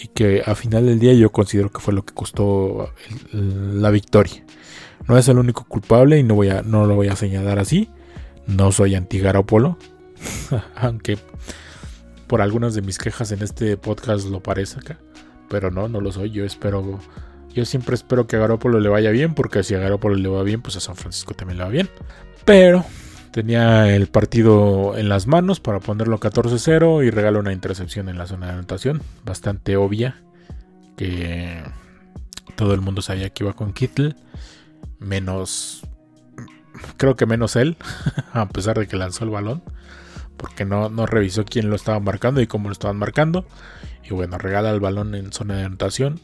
y 0.00 0.08
que 0.08 0.42
a 0.44 0.54
final 0.54 0.86
del 0.86 0.98
día 0.98 1.12
yo 1.12 1.30
considero 1.30 1.70
que 1.70 1.80
fue 1.80 1.92
lo 1.92 2.04
que 2.04 2.14
costó 2.14 2.92
la 3.32 3.90
victoria. 3.90 4.44
No 5.08 5.16
es 5.18 5.28
el 5.28 5.38
único 5.38 5.64
culpable 5.64 6.18
y 6.18 6.22
no, 6.22 6.34
voy 6.34 6.50
a, 6.50 6.62
no 6.62 6.86
lo 6.86 6.94
voy 6.94 7.08
a 7.08 7.16
señalar 7.16 7.58
así. 7.58 7.90
No 8.46 8.72
soy 8.72 8.94
anti-Garópolo, 8.94 9.76
aunque 10.76 11.18
por 12.26 12.42
algunas 12.42 12.74
de 12.74 12.82
mis 12.82 12.98
quejas 12.98 13.32
en 13.32 13.42
este 13.42 13.76
podcast 13.76 14.26
lo 14.26 14.42
parece 14.42 14.78
acá. 14.78 14.98
Pero 15.48 15.70
no, 15.70 15.88
no 15.88 16.00
lo 16.00 16.12
soy. 16.12 16.30
Yo 16.30 16.44
espero, 16.44 17.00
yo 17.52 17.64
siempre 17.64 17.94
espero 17.94 18.26
que 18.26 18.36
a 18.36 18.40
Garópolo 18.40 18.80
le 18.80 18.88
vaya 18.88 19.10
bien, 19.10 19.34
porque 19.34 19.62
si 19.62 19.74
a 19.74 19.78
Garópolo 19.78 20.14
le 20.14 20.28
va 20.28 20.42
bien, 20.42 20.62
pues 20.62 20.76
a 20.76 20.80
San 20.80 20.96
Francisco 20.96 21.34
también 21.34 21.58
le 21.58 21.64
va 21.64 21.70
bien. 21.70 21.88
Pero 22.44 22.84
tenía 23.38 23.94
el 23.94 24.08
partido 24.08 24.98
en 24.98 25.08
las 25.08 25.28
manos 25.28 25.60
para 25.60 25.78
ponerlo 25.78 26.18
14-0 26.18 27.06
y 27.06 27.10
regala 27.10 27.38
una 27.38 27.52
intercepción 27.52 28.08
en 28.08 28.18
la 28.18 28.26
zona 28.26 28.46
de 28.46 28.54
anotación, 28.54 29.00
bastante 29.24 29.76
obvia, 29.76 30.20
que 30.96 31.62
todo 32.56 32.74
el 32.74 32.80
mundo 32.80 33.00
sabía 33.00 33.30
que 33.30 33.44
iba 33.44 33.52
con 33.52 33.72
Kittle, 33.72 34.16
menos, 34.98 35.86
creo 36.96 37.14
que 37.14 37.26
menos 37.26 37.54
él, 37.54 37.76
a 38.32 38.48
pesar 38.48 38.76
de 38.76 38.88
que 38.88 38.96
lanzó 38.96 39.22
el 39.22 39.30
balón, 39.30 39.62
porque 40.36 40.64
no, 40.64 40.88
no 40.88 41.06
revisó 41.06 41.44
quién 41.44 41.70
lo 41.70 41.76
estaba 41.76 42.00
marcando 42.00 42.40
y 42.40 42.48
cómo 42.48 42.68
lo 42.68 42.72
estaban 42.72 42.96
marcando. 42.96 43.46
Y 44.02 44.14
bueno, 44.14 44.36
regala 44.36 44.72
el 44.72 44.80
balón 44.80 45.14
en 45.14 45.30
zona 45.30 45.58
de 45.58 45.62
anotación, 45.62 46.18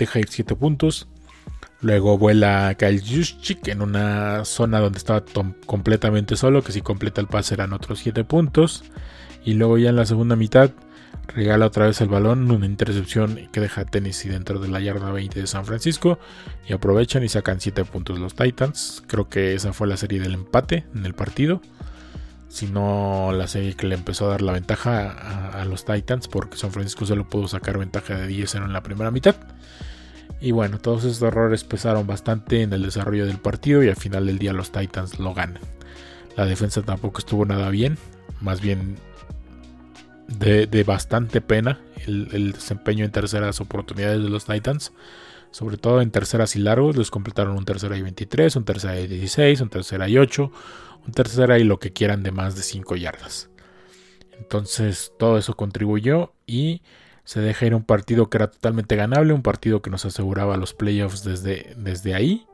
deja 0.00 0.18
ir 0.18 0.26
7 0.28 0.56
puntos. 0.56 1.06
Luego 1.80 2.18
vuela 2.18 2.74
Kyle 2.76 3.00
Juszczyk 3.00 3.68
en 3.68 3.82
una 3.82 4.44
zona 4.44 4.80
donde 4.80 4.98
estaba 4.98 5.22
completamente 5.64 6.34
solo, 6.36 6.62
que 6.62 6.72
si 6.72 6.82
completa 6.82 7.20
el 7.20 7.28
pase 7.28 7.54
eran 7.54 7.72
otros 7.72 8.00
7 8.00 8.24
puntos. 8.24 8.82
Y 9.44 9.54
luego 9.54 9.78
ya 9.78 9.90
en 9.90 9.96
la 9.96 10.04
segunda 10.04 10.34
mitad 10.34 10.72
regala 11.28 11.66
otra 11.66 11.86
vez 11.86 12.00
el 12.00 12.08
balón, 12.08 12.50
una 12.50 12.66
intercepción 12.66 13.48
que 13.52 13.60
deja 13.60 13.82
a 13.82 13.84
Tennessee 13.84 14.28
dentro 14.28 14.58
de 14.58 14.68
la 14.68 14.80
yarda 14.80 15.12
20 15.12 15.40
de 15.40 15.46
San 15.46 15.64
Francisco. 15.64 16.18
Y 16.66 16.72
aprovechan 16.72 17.22
y 17.22 17.28
sacan 17.28 17.60
7 17.60 17.84
puntos 17.84 18.18
los 18.18 18.34
Titans. 18.34 19.04
Creo 19.06 19.28
que 19.28 19.54
esa 19.54 19.72
fue 19.72 19.86
la 19.86 19.96
serie 19.96 20.18
del 20.18 20.34
empate 20.34 20.84
en 20.96 21.06
el 21.06 21.14
partido. 21.14 21.62
Si 22.48 22.66
no, 22.66 23.30
la 23.32 23.46
serie 23.46 23.74
que 23.74 23.86
le 23.86 23.94
empezó 23.94 24.26
a 24.26 24.30
dar 24.30 24.42
la 24.42 24.52
ventaja 24.52 25.12
a, 25.12 25.62
a 25.62 25.64
los 25.64 25.84
Titans, 25.84 26.26
porque 26.26 26.56
San 26.56 26.72
Francisco 26.72 27.06
solo 27.06 27.28
pudo 27.28 27.46
sacar 27.46 27.78
ventaja 27.78 28.16
de 28.16 28.28
10-0 28.28 28.64
en 28.64 28.72
la 28.72 28.82
primera 28.82 29.12
mitad. 29.12 29.36
Y 30.40 30.52
bueno, 30.52 30.78
todos 30.78 31.04
esos 31.04 31.20
errores 31.22 31.64
pesaron 31.64 32.06
bastante 32.06 32.62
en 32.62 32.72
el 32.72 32.82
desarrollo 32.82 33.26
del 33.26 33.38
partido 33.38 33.82
y 33.82 33.88
al 33.88 33.96
final 33.96 34.26
del 34.26 34.38
día 34.38 34.52
los 34.52 34.70
Titans 34.70 35.18
lo 35.18 35.34
ganan. 35.34 35.60
La 36.36 36.46
defensa 36.46 36.82
tampoco 36.82 37.18
estuvo 37.18 37.44
nada 37.44 37.68
bien, 37.70 37.98
más 38.40 38.60
bien 38.60 38.96
de, 40.28 40.84
bastante 40.84 41.40
pena 41.40 41.80
el, 42.06 42.52
desempeño 42.52 43.04
en 43.04 43.10
terceras 43.10 43.60
oportunidades 43.60 44.22
de 44.22 44.28
los 44.28 44.44
Titans. 44.44 44.92
Sobre 45.50 45.78
todo 45.78 46.02
en 46.02 46.10
terceras 46.10 46.54
y 46.56 46.60
largos, 46.60 46.96
les 46.96 47.10
completaron 47.10 47.56
un 47.56 47.64
tercera 47.64 47.96
y 47.96 48.02
23, 48.02 48.54
un 48.56 48.64
tercera 48.64 49.00
y 49.00 49.06
16, 49.06 49.62
un 49.62 49.70
tercera 49.70 50.08
y 50.08 50.18
8, 50.18 50.52
un 51.06 51.12
tercera 51.12 51.58
y 51.58 51.64
lo 51.64 51.78
que 51.78 51.92
quieran 51.92 52.22
de 52.22 52.30
más 52.30 52.54
de 52.54 52.62
5 52.62 52.96
yardas. 52.96 53.48
Entonces 54.38 55.12
todo 55.18 55.38
eso 55.38 55.56
contribuyó 55.56 56.34
y 56.46 56.82
se 57.28 57.42
deja 57.42 57.66
ir 57.66 57.74
un 57.74 57.84
partido 57.84 58.30
que 58.30 58.38
era 58.38 58.50
totalmente 58.50 58.96
ganable, 58.96 59.34
un 59.34 59.42
partido 59.42 59.82
que 59.82 59.90
nos 59.90 60.06
aseguraba 60.06 60.56
los 60.56 60.72
playoffs 60.72 61.24
desde, 61.24 61.74
desde 61.76 62.14
ahí. 62.14 62.46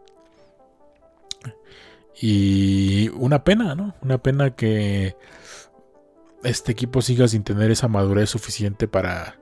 Y 2.21 3.09
una 3.11 3.45
pena, 3.45 3.77
¿no? 3.77 3.95
Una 4.03 4.19
pena 4.19 4.57
que 4.57 5.15
este 6.43 6.73
equipo 6.73 7.03
siga 7.03 7.29
sin 7.29 7.45
tener 7.45 7.71
esa 7.71 7.87
madurez 7.87 8.31
suficiente 8.31 8.89
para, 8.89 9.39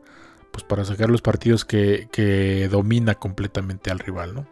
pues 0.51 0.65
para 0.65 0.85
sacar 0.85 1.09
los 1.09 1.23
partidos 1.23 1.65
que, 1.65 2.11
que 2.13 2.69
domina 2.69 3.15
completamente 3.15 3.91
al 3.91 4.01
rival, 4.01 4.35
¿no? 4.35 4.47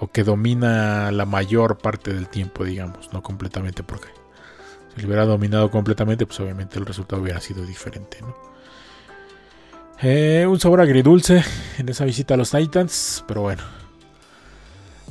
O 0.00 0.08
que 0.08 0.24
domina 0.24 1.12
la 1.12 1.24
mayor 1.24 1.78
parte 1.78 2.12
del 2.12 2.26
tiempo, 2.28 2.64
digamos, 2.64 3.12
no 3.12 3.22
completamente, 3.22 3.84
porque 3.84 4.08
si 4.92 5.02
lo 5.02 5.06
hubiera 5.06 5.24
dominado 5.24 5.70
completamente, 5.70 6.26
pues 6.26 6.40
obviamente 6.40 6.80
el 6.80 6.86
resultado 6.86 7.22
hubiera 7.22 7.40
sido 7.40 7.64
diferente, 7.64 8.18
¿no? 8.22 8.49
Eh, 10.02 10.46
un 10.48 10.58
sabor 10.58 10.80
agridulce 10.80 11.44
en 11.76 11.90
esa 11.90 12.06
visita 12.06 12.32
a 12.32 12.36
los 12.38 12.52
Titans, 12.52 13.22
pero 13.28 13.42
bueno. 13.42 13.62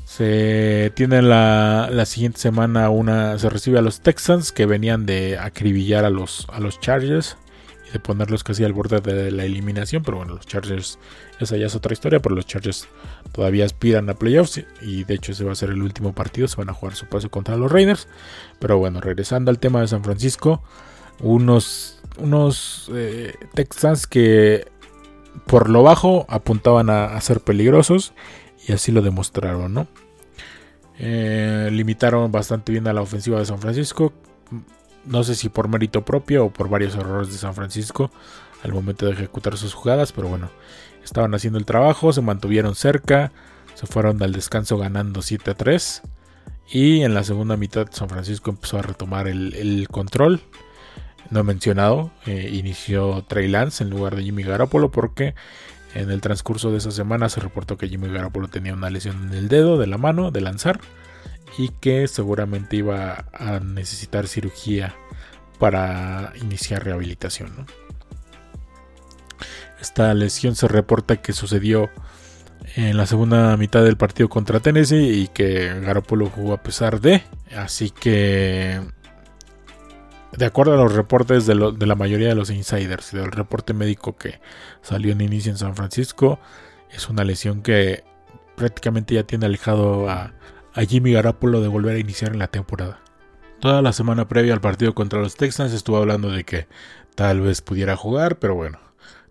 Se 0.05 0.91
tiene 0.95 1.21
la, 1.21 2.03
siguiente 2.05 2.39
semana 2.39 2.89
una. 2.89 3.37
Se 3.37 3.49
recibe 3.49 3.77
a 3.77 3.83
los 3.83 4.01
Texans 4.01 4.51
que 4.51 4.65
venían 4.65 5.05
de 5.05 5.37
acribillar 5.37 6.05
a 6.05 6.09
los, 6.09 6.47
a 6.51 6.59
los 6.59 6.79
Chargers 6.79 7.37
y 7.87 7.91
de 7.91 7.99
ponerlos 7.99 8.43
casi 8.43 8.63
al 8.63 8.73
borde 8.73 8.99
de 8.99 9.29
la 9.29 9.45
eliminación. 9.45 10.03
Pero 10.03 10.17
bueno, 10.17 10.33
los 10.35 10.47
Chargers, 10.47 10.97
esa 11.39 11.55
ya 11.55 11.67
es 11.67 11.75
otra 11.75 11.93
historia. 11.93 12.19
Pero 12.19 12.33
los 12.33 12.47
Chargers 12.47 12.87
todavía 13.31 13.65
aspiran 13.65 14.09
a 14.09 14.15
playoffs 14.15 14.63
y 14.81 15.03
de 15.03 15.13
hecho 15.13 15.33
ese 15.33 15.43
va 15.43 15.51
a 15.51 15.55
ser 15.55 15.69
el 15.69 15.83
último 15.83 16.13
partido. 16.13 16.47
Se 16.47 16.57
van 16.57 16.69
a 16.69 16.73
jugar 16.73 16.95
su 16.95 17.05
paso 17.05 17.29
contra 17.29 17.55
los 17.55 17.71
Raiders. 17.71 18.07
Pero 18.57 18.79
bueno, 18.79 19.01
regresando 19.01 19.51
al 19.51 19.59
tema 19.59 19.81
de 19.81 19.87
San 19.87 20.03
Francisco, 20.03 20.63
unos, 21.19 22.01
unos 22.17 22.89
eh, 22.93 23.35
Texans 23.53 24.07
que 24.07 24.78
por 25.45 25.69
lo 25.69 25.83
bajo 25.83 26.25
apuntaban 26.29 26.89
a, 26.89 27.19
ser 27.21 27.41
peligrosos 27.41 28.13
y 28.67 28.73
así 28.73 28.91
lo 28.91 29.01
demostraron, 29.01 29.73
¿no? 29.73 29.87
Eh, 30.97 31.69
limitaron 31.71 32.31
bastante 32.31 32.71
bien 32.71 32.87
a 32.87 32.93
la 32.93 33.01
ofensiva 33.01 33.39
de 33.39 33.45
San 33.45 33.59
Francisco. 33.59 34.13
No 35.05 35.23
sé 35.23 35.35
si 35.35 35.49
por 35.49 35.67
mérito 35.69 36.03
propio 36.03 36.45
o 36.45 36.49
por 36.53 36.69
varios 36.69 36.95
errores 36.95 37.31
de 37.31 37.37
San 37.37 37.55
Francisco 37.55 38.11
al 38.63 38.73
momento 38.73 39.05
de 39.05 39.13
ejecutar 39.13 39.55
sus 39.57 39.73
jugadas, 39.73 40.11
pero 40.11 40.27
bueno, 40.27 40.49
estaban 41.03 41.33
haciendo 41.33 41.57
el 41.57 41.65
trabajo, 41.65 42.11
se 42.11 42.21
mantuvieron 42.21 42.75
cerca, 42.75 43.31
se 43.75 43.87
fueron 43.87 44.21
al 44.21 44.33
descanso 44.33 44.77
ganando 44.77 45.21
7 45.21 45.51
a 45.51 45.53
3 45.53 46.01
y 46.71 47.01
en 47.01 47.13
la 47.13 47.23
segunda 47.23 47.55
mitad 47.55 47.87
San 47.91 48.09
Francisco 48.09 48.51
empezó 48.51 48.77
a 48.77 48.81
retomar 48.81 49.27
el 49.29 49.87
control 49.89 50.41
no 51.31 51.43
mencionado, 51.43 52.11
eh, 52.25 52.49
inició 52.53 53.23
Trey 53.27 53.47
Lance 53.47 53.83
en 53.83 53.89
lugar 53.89 54.15
de 54.15 54.23
Jimmy 54.23 54.43
Garoppolo 54.43 54.91
porque 54.91 55.35
en 55.93 56.11
el 56.11 56.21
transcurso 56.21 56.71
de 56.71 56.77
esa 56.77 56.91
semana 56.91 57.29
se 57.29 57.39
reportó 57.39 57.77
que 57.77 57.87
Jimmy 57.87 58.09
Garoppolo 58.09 58.47
tenía 58.47 58.73
una 58.73 58.89
lesión 58.89 59.29
en 59.29 59.37
el 59.37 59.47
dedo 59.47 59.77
de 59.77 59.87
la 59.87 59.97
mano 59.97 60.31
de 60.31 60.41
lanzar 60.41 60.79
y 61.57 61.69
que 61.69 62.07
seguramente 62.07 62.77
iba 62.77 63.25
a 63.33 63.59
necesitar 63.59 64.27
cirugía 64.27 64.95
para 65.59 66.33
iniciar 66.41 66.85
rehabilitación. 66.85 67.65
Esta 69.81 70.13
lesión 70.13 70.55
se 70.55 70.67
reporta 70.67 71.17
que 71.17 71.33
sucedió 71.33 71.89
en 72.75 72.97
la 72.97 73.05
segunda 73.05 73.55
mitad 73.57 73.83
del 73.83 73.97
partido 73.97 74.29
contra 74.29 74.59
Tennessee 74.59 75.21
y 75.21 75.27
que 75.27 75.79
Garoppolo 75.81 76.29
jugó 76.29 76.53
a 76.53 76.61
pesar 76.61 77.01
de. 77.01 77.23
Así 77.55 77.89
que 77.89 78.79
de 80.39 80.45
acuerdo 80.45 80.73
a 80.73 80.77
los 80.77 80.93
reportes 80.93 81.45
de, 81.45 81.53
la 81.53 81.95
mayoría 81.95 82.29
de 82.29 82.35
los 82.35 82.49
insiders, 82.49 83.11
del 83.11 83.29
reporte 83.29 83.73
médico 83.73 84.15
que 84.15 84.39
salió 84.81 85.11
en 85.11 85.19
inicio 85.19 85.51
en 85.51 85.57
San 85.57 85.75
Francisco, 85.75 86.39
es 86.91 87.09
una 87.09 87.25
lesión 87.25 87.61
que 87.61 88.05
prácticamente 88.55 89.15
ya 89.15 89.23
tiene 89.23 89.47
alejado 89.47 90.09
a, 90.09 90.33
Jimmy 90.87 91.11
Garapolo 91.11 91.59
de 91.59 91.67
volver 91.67 91.97
a 91.97 91.99
iniciar 91.99 92.31
en 92.31 92.39
la 92.39 92.47
temporada. 92.47 93.01
Toda 93.59 93.81
la 93.81 93.91
semana 93.91 94.29
previa 94.29 94.53
al 94.53 94.61
partido 94.61 94.95
contra 94.95 95.19
los 95.19 95.35
Texans 95.35 95.73
estuvo 95.73 95.97
hablando 95.97 96.31
de 96.31 96.45
que 96.45 96.67
tal 97.15 97.41
vez 97.41 97.61
pudiera 97.61 97.97
jugar, 97.97 98.39
pero 98.39 98.55
bueno, 98.55 98.79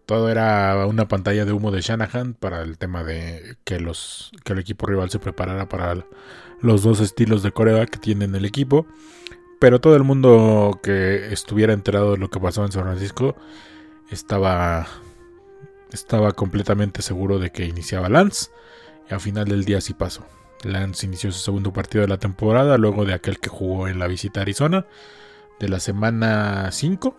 todo 0.04 0.28
era 0.28 0.84
una 0.86 1.08
pantalla 1.08 1.46
de 1.46 1.52
humo 1.52 1.70
de 1.70 1.80
Shanahan 1.80 2.34
para 2.34 2.60
el 2.60 2.76
tema 2.76 3.02
de 3.02 3.56
que, 3.64 3.80
los, 3.80 4.30
que 4.44 4.52
el 4.52 4.58
equipo 4.58 4.84
rival 4.84 5.08
se 5.08 5.20
preparara 5.20 5.70
para 5.70 6.04
los 6.60 6.82
dos 6.82 7.00
estilos 7.00 7.42
de 7.42 7.52
Corea 7.52 7.86
que 7.86 7.98
tienen 7.98 8.34
el 8.34 8.44
equipo. 8.44 8.86
Pero 9.58 9.80
todo 9.80 9.96
el 9.96 10.04
mundo 10.04 10.78
que 10.82 11.32
estuviera 11.32 11.72
enterado 11.72 12.12
de 12.12 12.18
lo 12.18 12.30
que 12.30 12.38
pasaba 12.38 12.66
en 12.66 12.72
San 12.72 12.84
Francisco 12.84 13.36
estaba, 14.10 14.86
estaba 15.92 16.32
completamente 16.32 17.02
seguro 17.02 17.38
de 17.38 17.50
que 17.50 17.64
iniciaba 17.64 18.08
Lance. 18.08 18.50
Y 19.10 19.14
al 19.14 19.20
final 19.20 19.46
del 19.46 19.64
día 19.64 19.80
sí 19.80 19.94
pasó. 19.94 20.24
Lance 20.62 21.06
inició 21.06 21.32
su 21.32 21.40
segundo 21.40 21.72
partido 21.72 22.02
de 22.02 22.08
la 22.08 22.18
temporada, 22.18 22.78
luego 22.78 23.04
de 23.04 23.14
aquel 23.14 23.38
que 23.38 23.48
jugó 23.48 23.88
en 23.88 23.98
la 23.98 24.06
visita 24.06 24.40
a 24.40 24.42
Arizona, 24.42 24.86
de 25.58 25.68
la 25.68 25.80
semana 25.80 26.70
5. 26.70 27.16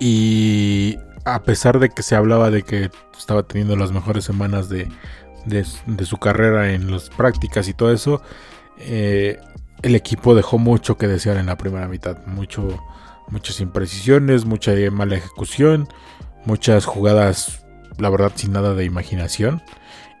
Y 0.00 0.96
a 1.24 1.42
pesar 1.42 1.78
de 1.78 1.90
que 1.90 2.02
se 2.02 2.16
hablaba 2.16 2.50
de 2.50 2.62
que 2.62 2.90
estaba 3.16 3.42
teniendo 3.42 3.76
las 3.76 3.92
mejores 3.92 4.24
semanas 4.24 4.68
de, 4.68 4.88
de, 5.46 5.64
su 6.04 6.18
carrera 6.18 6.72
en 6.72 6.90
las 6.90 7.10
prácticas 7.10 7.68
y 7.68 7.74
todo 7.74 7.92
eso, 7.92 8.22
eh, 8.78 9.38
el 9.82 9.94
equipo 9.94 10.34
dejó 10.34 10.58
mucho 10.58 10.96
que 10.96 11.08
desear 11.08 11.36
en 11.36 11.46
la 11.46 11.56
primera 11.56 11.88
mitad. 11.88 12.24
Mucho, 12.26 12.78
muchas 13.28 13.60
imprecisiones, 13.60 14.44
mucha 14.44 14.72
mala 14.90 15.16
ejecución, 15.16 15.88
muchas 16.44 16.84
jugadas, 16.84 17.64
la 17.98 18.10
verdad, 18.10 18.32
sin 18.34 18.52
nada 18.52 18.74
de 18.74 18.84
imaginación. 18.84 19.62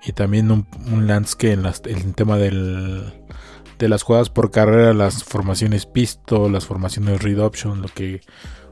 Y 0.04 0.12
también 0.12 0.50
un, 0.50 1.06
Lance 1.06 1.36
que 1.36 1.52
en 1.52 1.66
el 1.66 2.14
tema 2.14 2.38
de 2.38 3.88
las 3.88 4.02
jugadas 4.02 4.30
por 4.30 4.50
carrera, 4.50 4.94
las 4.94 5.24
formaciones 5.24 5.86
pisto, 5.86 6.48
las 6.48 6.64
formaciones 6.64 7.22
read 7.22 7.38
option, 7.38 7.82
lo 7.82 7.88
que 7.88 8.22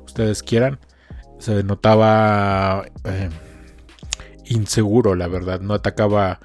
ustedes 0.06 0.42
quieran, 0.42 0.78
se 1.38 1.62
notaba 1.64 2.86
eh, 3.04 3.28
inseguro, 4.46 5.14
la 5.14 5.28
verdad. 5.28 5.60
No 5.60 5.74
atacaba 5.74 6.40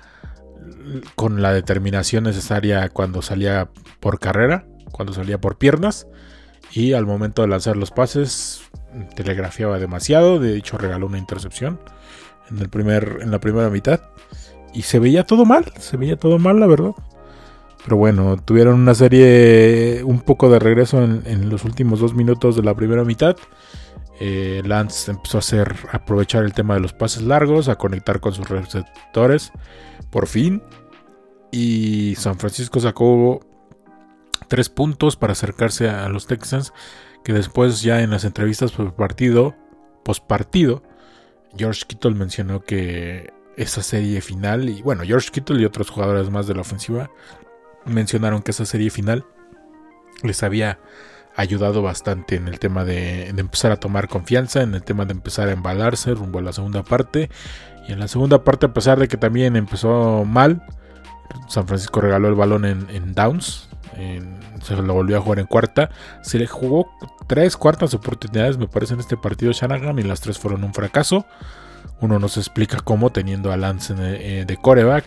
con 1.16 1.42
la 1.42 1.54
determinación 1.54 2.26
necesaria 2.26 2.90
cuando 2.90 3.22
salía 3.22 3.70
por 4.00 4.20
carrera, 4.20 4.66
cuando 4.92 5.14
salía 5.14 5.40
por 5.40 5.58
piernas. 5.58 6.08
Y 6.72 6.94
al 6.94 7.06
momento 7.06 7.42
de 7.42 7.48
lanzar 7.50 7.78
los 7.78 7.92
pases, 7.92 8.64
telegrafiaba 9.16 9.80
demasiado. 9.80 10.40
De 10.40 10.58
hecho, 10.58 10.78
regaló 10.78 11.08
una 11.08 11.20
intercepción 11.20 11.80
en, 12.50 12.60
el 12.60 12.70
primer, 12.70 13.20
en 13.22 13.32
la 13.32 13.40
primera 13.40 13.70
mitad. 13.70 14.02
Y 14.74 14.84
se 14.84 15.00
veía 15.00 15.24
todo 15.24 15.46
mal, 15.46 15.72
se 15.78 15.98
veía 15.98 16.18
todo 16.18 16.40
mal, 16.40 16.60
la 16.60 16.68
verdad. 16.68 16.94
Pero 17.84 17.98
bueno, 17.98 18.38
tuvieron 18.38 18.80
una 18.80 18.96
serie 18.96 20.04
un 20.04 20.22
poco 20.22 20.50
de 20.50 20.60
regreso 20.60 21.04
en, 21.04 21.50
los 21.50 21.66
últimos 21.66 22.00
dos 22.00 22.14
minutos 22.14 22.56
de 22.56 22.64
la 22.64 22.74
primera 22.74 23.04
mitad. 23.04 23.36
Eh, 24.20 24.62
Lance 24.66 25.12
empezó 25.12 25.38
a 25.38 25.40
hacer 25.40 25.76
aprovechar 25.92 26.44
el 26.44 26.54
tema 26.54 26.76
de 26.76 26.80
los 26.80 26.94
pases 26.94 27.24
largos, 27.24 27.68
a 27.68 27.76
conectar 27.76 28.20
con 28.20 28.34
sus 28.34 28.48
receptores, 28.50 29.52
por 30.12 30.28
fin. 30.28 30.62
Y 31.52 32.16
San 32.18 32.38
Francisco 32.38 32.80
sacó 32.80 33.42
tres 34.48 34.70
puntos 34.70 35.16
para 35.16 35.34
acercarse 35.34 35.90
a 35.90 36.08
los 36.10 36.28
Texans, 36.28 36.74
que 37.24 37.34
después 37.34 37.82
ya 37.82 38.02
en 38.02 38.12
las 38.12 38.26
entrevistas 38.26 38.72
post 38.72 38.96
partido, 38.96 39.56
post 40.04 40.26
partido, 40.26 40.84
George 41.56 41.84
Kittle 41.88 42.16
mencionó 42.16 42.62
que 42.64 43.32
esa 43.56 43.84
serie 43.84 44.22
final, 44.22 44.70
y 44.70 44.82
bueno, 44.82 45.04
George 45.04 45.30
Kittle 45.32 45.62
y 45.62 45.66
otros 45.66 45.90
jugadores 45.90 46.30
más 46.30 46.48
de 46.48 46.56
la 46.56 46.62
ofensiva 46.62 47.12
mencionaron 47.86 48.42
que 48.42 48.52
esa 48.52 48.66
serie 48.66 48.90
final 48.90 49.26
les 50.24 50.42
había 50.44 50.80
ayudado 51.36 51.82
bastante 51.82 52.36
en 52.36 52.48
el 52.48 52.60
tema 52.60 52.86
de, 52.86 53.30
empezar 53.30 53.72
a 53.72 53.78
tomar 53.78 54.08
confianza, 54.08 54.62
en 54.62 54.74
el 54.76 54.84
tema 54.84 55.06
de 55.06 55.14
empezar 55.14 55.50
a 55.50 55.54
embalarse 55.54 56.14
rumbo 56.14 56.40
a 56.40 56.42
la 56.42 56.54
segunda 56.54 56.84
parte. 56.84 57.30
Y 57.88 57.92
en 57.92 58.00
la 58.00 58.08
segunda 58.08 58.44
parte, 58.44 58.68
a 58.68 58.74
pesar 58.74 59.00
de 59.00 59.08
que 59.08 59.18
también 59.18 59.56
empezó 59.56 60.24
mal, 60.26 60.64
San 61.48 61.68
Francisco 61.68 62.02
regaló 62.02 62.30
el 62.30 62.36
balón 62.36 62.66
en, 62.66 63.14
downs, 63.14 63.68
se 64.62 64.76
lo 64.76 64.94
volvió 64.94 65.18
a 65.18 65.22
jugar 65.22 65.40
en 65.40 65.48
cuarta. 65.48 65.90
Se 66.22 66.40
le 66.40 66.48
jugó 66.48 66.90
tres 67.28 67.58
cuartas 67.58 67.94
oportunidades, 67.94 68.58
me 68.58 68.68
parece, 68.68 68.94
en 68.94 69.00
este 69.00 69.18
partido 69.18 69.52
Shanahan 69.52 70.00
y 70.00 70.04
las 70.04 70.22
tres 70.22 70.40
fueron 70.40 70.64
un 70.64 70.74
fracaso. 70.74 71.26
Uno 72.00 72.20
no 72.20 72.28
se 72.30 72.40
explica 72.40 72.80
cómo, 72.80 73.12
teniendo 73.12 73.52
a 73.52 73.58
Lance 73.58 73.94
eh, 73.98 74.46
de 74.46 74.58
coreback, 74.58 75.06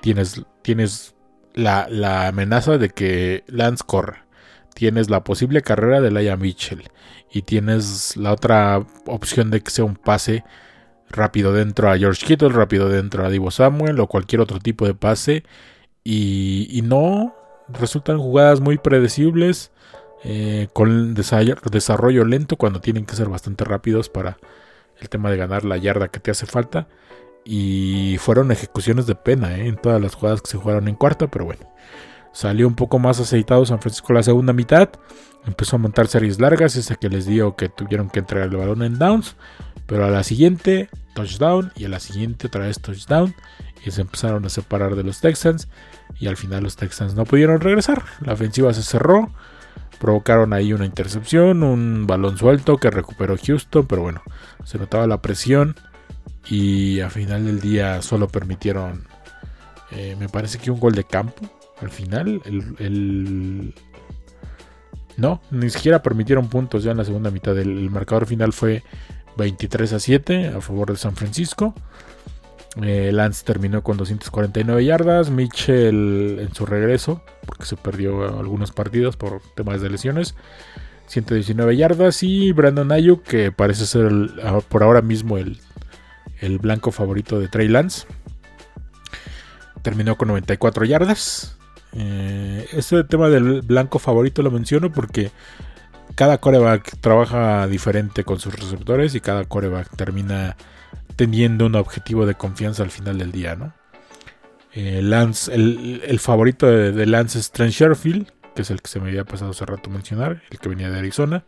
tienes, 0.00 0.42
tienes 0.62 1.14
la, 1.54 2.28
amenaza 2.28 2.78
de 2.78 2.90
que 2.90 3.44
Lance 3.48 3.84
corra. 3.86 4.24
Tienes 4.78 5.10
la 5.10 5.24
posible 5.24 5.60
carrera 5.60 6.00
de 6.00 6.12
Laia 6.12 6.36
Mitchell. 6.36 6.84
Y 7.32 7.42
tienes 7.42 8.16
la 8.16 8.32
otra 8.32 8.86
opción 9.06 9.50
de 9.50 9.60
que 9.60 9.72
sea 9.72 9.84
un 9.84 9.96
pase 9.96 10.44
rápido 11.10 11.52
dentro 11.52 11.90
a 11.90 11.98
George 11.98 12.24
Kittle, 12.24 12.50
rápido 12.50 12.88
dentro 12.88 13.26
a 13.26 13.28
Divo 13.28 13.50
Samuel 13.50 13.98
o 13.98 14.06
cualquier 14.06 14.40
otro 14.40 14.60
tipo 14.60 14.86
de 14.86 14.94
pase. 14.94 15.42
Y, 16.04 16.80
no, 16.84 17.34
resultan 17.68 18.18
jugadas 18.18 18.60
muy 18.60 18.78
predecibles. 18.78 19.72
Eh, 20.22 20.68
con 20.72 21.14
desarrollo 21.14 22.24
lento 22.24 22.54
cuando 22.54 22.80
tienen 22.80 23.04
que 23.04 23.16
ser 23.16 23.28
bastante 23.28 23.64
rápidos 23.64 24.08
para 24.08 24.38
el 25.00 25.08
tema 25.08 25.28
de 25.32 25.38
ganar 25.38 25.64
la 25.64 25.76
yarda 25.76 26.06
que 26.06 26.20
te 26.20 26.30
hace 26.30 26.46
falta. 26.46 26.86
Y 27.44 28.16
fueron 28.20 28.52
ejecuciones 28.52 29.08
de 29.08 29.16
pena 29.16 29.58
¿eh? 29.58 29.66
en 29.66 29.74
todas 29.74 30.00
las 30.00 30.14
jugadas 30.14 30.40
que 30.40 30.52
se 30.52 30.56
jugaron 30.56 30.86
en 30.86 30.94
cuarta, 30.94 31.26
pero 31.26 31.46
bueno. 31.46 31.66
Salió 32.32 32.66
un 32.66 32.74
poco 32.74 32.98
más 32.98 33.20
aceitado 33.20 33.64
San 33.66 33.80
Francisco 33.80 34.12
la 34.12 34.22
segunda 34.22 34.52
mitad. 34.52 34.90
Empezó 35.46 35.76
a 35.76 35.78
montar 35.78 36.08
series 36.08 36.40
largas, 36.40 36.76
esa 36.76 36.96
que 36.96 37.08
les 37.08 37.26
digo 37.26 37.56
que 37.56 37.68
tuvieron 37.68 38.10
que 38.10 38.20
entregar 38.20 38.48
el 38.48 38.56
balón 38.56 38.82
en 38.82 38.98
downs. 38.98 39.36
Pero 39.86 40.04
a 40.04 40.10
la 40.10 40.22
siguiente, 40.22 40.90
touchdown. 41.14 41.72
Y 41.74 41.86
a 41.86 41.88
la 41.88 42.00
siguiente, 42.00 42.48
otra 42.48 42.66
vez 42.66 42.80
touchdown. 42.80 43.34
Y 43.84 43.90
se 43.90 44.02
empezaron 44.02 44.44
a 44.44 44.48
separar 44.48 44.94
de 44.94 45.04
los 45.04 45.20
Texans. 45.20 45.68
Y 46.18 46.26
al 46.26 46.36
final 46.36 46.64
los 46.64 46.76
Texans 46.76 47.14
no 47.14 47.24
pudieron 47.24 47.60
regresar. 47.60 48.04
La 48.20 48.34
ofensiva 48.34 48.72
se 48.74 48.82
cerró. 48.82 49.32
Provocaron 49.98 50.52
ahí 50.52 50.72
una 50.72 50.86
intercepción, 50.86 51.62
un 51.62 52.06
balón 52.06 52.38
suelto 52.38 52.76
que 52.76 52.90
recuperó 52.90 53.36
Houston. 53.36 53.86
Pero 53.86 54.02
bueno, 54.02 54.22
se 54.64 54.78
notaba 54.78 55.06
la 55.06 55.22
presión 55.22 55.74
y 56.50 57.00
a 57.00 57.10
final 57.10 57.44
del 57.44 57.60
día 57.60 58.00
solo 58.00 58.28
permitieron, 58.28 59.06
eh, 59.90 60.16
me 60.18 60.28
parece 60.28 60.58
que 60.58 60.70
un 60.70 60.80
gol 60.80 60.94
de 60.94 61.04
campo. 61.04 61.42
Al 61.80 61.90
final, 61.90 62.42
el, 62.44 63.74
no, 65.16 65.40
ni 65.50 65.70
siquiera 65.70 66.02
permitieron 66.02 66.48
puntos 66.48 66.82
ya 66.82 66.90
en 66.90 66.96
la 66.96 67.04
segunda 67.04 67.30
mitad. 67.30 67.56
El, 67.58 67.90
marcador 67.90 68.26
final 68.26 68.52
fue 68.52 68.82
23 69.36 69.92
a 69.92 70.00
7 70.00 70.48
a 70.48 70.60
favor 70.60 70.90
de 70.90 70.96
San 70.96 71.14
Francisco. 71.14 71.74
Eh, 72.82 73.10
Lance 73.12 73.44
terminó 73.44 73.82
con 73.82 73.96
249 73.96 74.84
yardas. 74.84 75.30
Mitchell 75.30 76.38
en 76.40 76.54
su 76.54 76.66
regreso, 76.66 77.22
porque 77.46 77.64
se 77.64 77.76
perdió 77.76 78.38
algunos 78.38 78.72
partidos 78.72 79.16
por 79.16 79.40
temas 79.54 79.80
de 79.80 79.90
lesiones. 79.90 80.34
119 81.06 81.76
yardas. 81.76 82.22
Y 82.22 82.52
Brandon 82.52 82.92
Ayuk, 82.92 83.22
que 83.22 83.52
parece 83.52 83.86
ser 83.86 84.10
por 84.68 84.82
ahora 84.82 85.02
mismo 85.02 85.38
el 85.38 85.58
el 86.40 86.58
blanco 86.58 86.92
favorito 86.92 87.40
de 87.40 87.48
Trey 87.48 87.68
Lance. 87.68 88.06
Terminó 89.82 90.16
con 90.16 90.28
94 90.28 90.84
yardas. 90.84 91.57
Este 91.98 93.02
tema 93.04 93.28
del 93.28 93.62
blanco 93.62 93.98
favorito 93.98 94.42
lo 94.42 94.50
menciono 94.50 94.92
porque 94.92 95.32
cada 96.14 96.38
coreback 96.38 96.98
trabaja 97.00 97.66
diferente 97.66 98.24
con 98.24 98.40
sus 98.40 98.54
receptores 98.54 99.14
y 99.14 99.20
cada 99.20 99.44
coreback 99.44 99.96
termina 99.96 100.56
teniendo 101.16 101.66
un 101.66 101.74
objetivo 101.74 102.26
de 102.26 102.34
confianza 102.34 102.82
al 102.82 102.90
final 102.90 103.18
del 103.18 103.32
día, 103.32 103.56
¿no? 103.56 103.72
Eh, 104.74 105.00
Lance, 105.02 105.52
el, 105.52 106.18
favorito 106.20 106.66
de, 106.66 107.06
Lance 107.06 107.38
es 107.38 107.50
Trent 107.50 107.72
Sherfield, 107.72 108.30
que 108.54 108.62
es 108.62 108.70
el 108.70 108.82
que 108.82 108.88
se 108.88 109.00
me 109.00 109.08
había 109.08 109.24
pasado 109.24 109.50
hace 109.50 109.64
rato 109.66 109.90
mencionar, 109.90 110.42
el 110.50 110.58
que 110.58 110.68
venía 110.68 110.90
de 110.90 110.98
Arizona. 110.98 111.44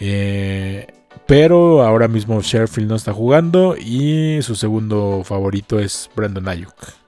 Eh, 0.00 0.86
pero 1.26 1.82
ahora 1.82 2.08
mismo 2.08 2.40
Sheffield 2.40 2.88
no 2.88 2.96
está 2.96 3.12
jugando 3.12 3.76
y 3.78 4.40
su 4.42 4.54
segundo 4.54 5.22
favorito 5.24 5.78
es 5.78 6.10
Brandon 6.16 6.48
Ayuk. 6.48 7.01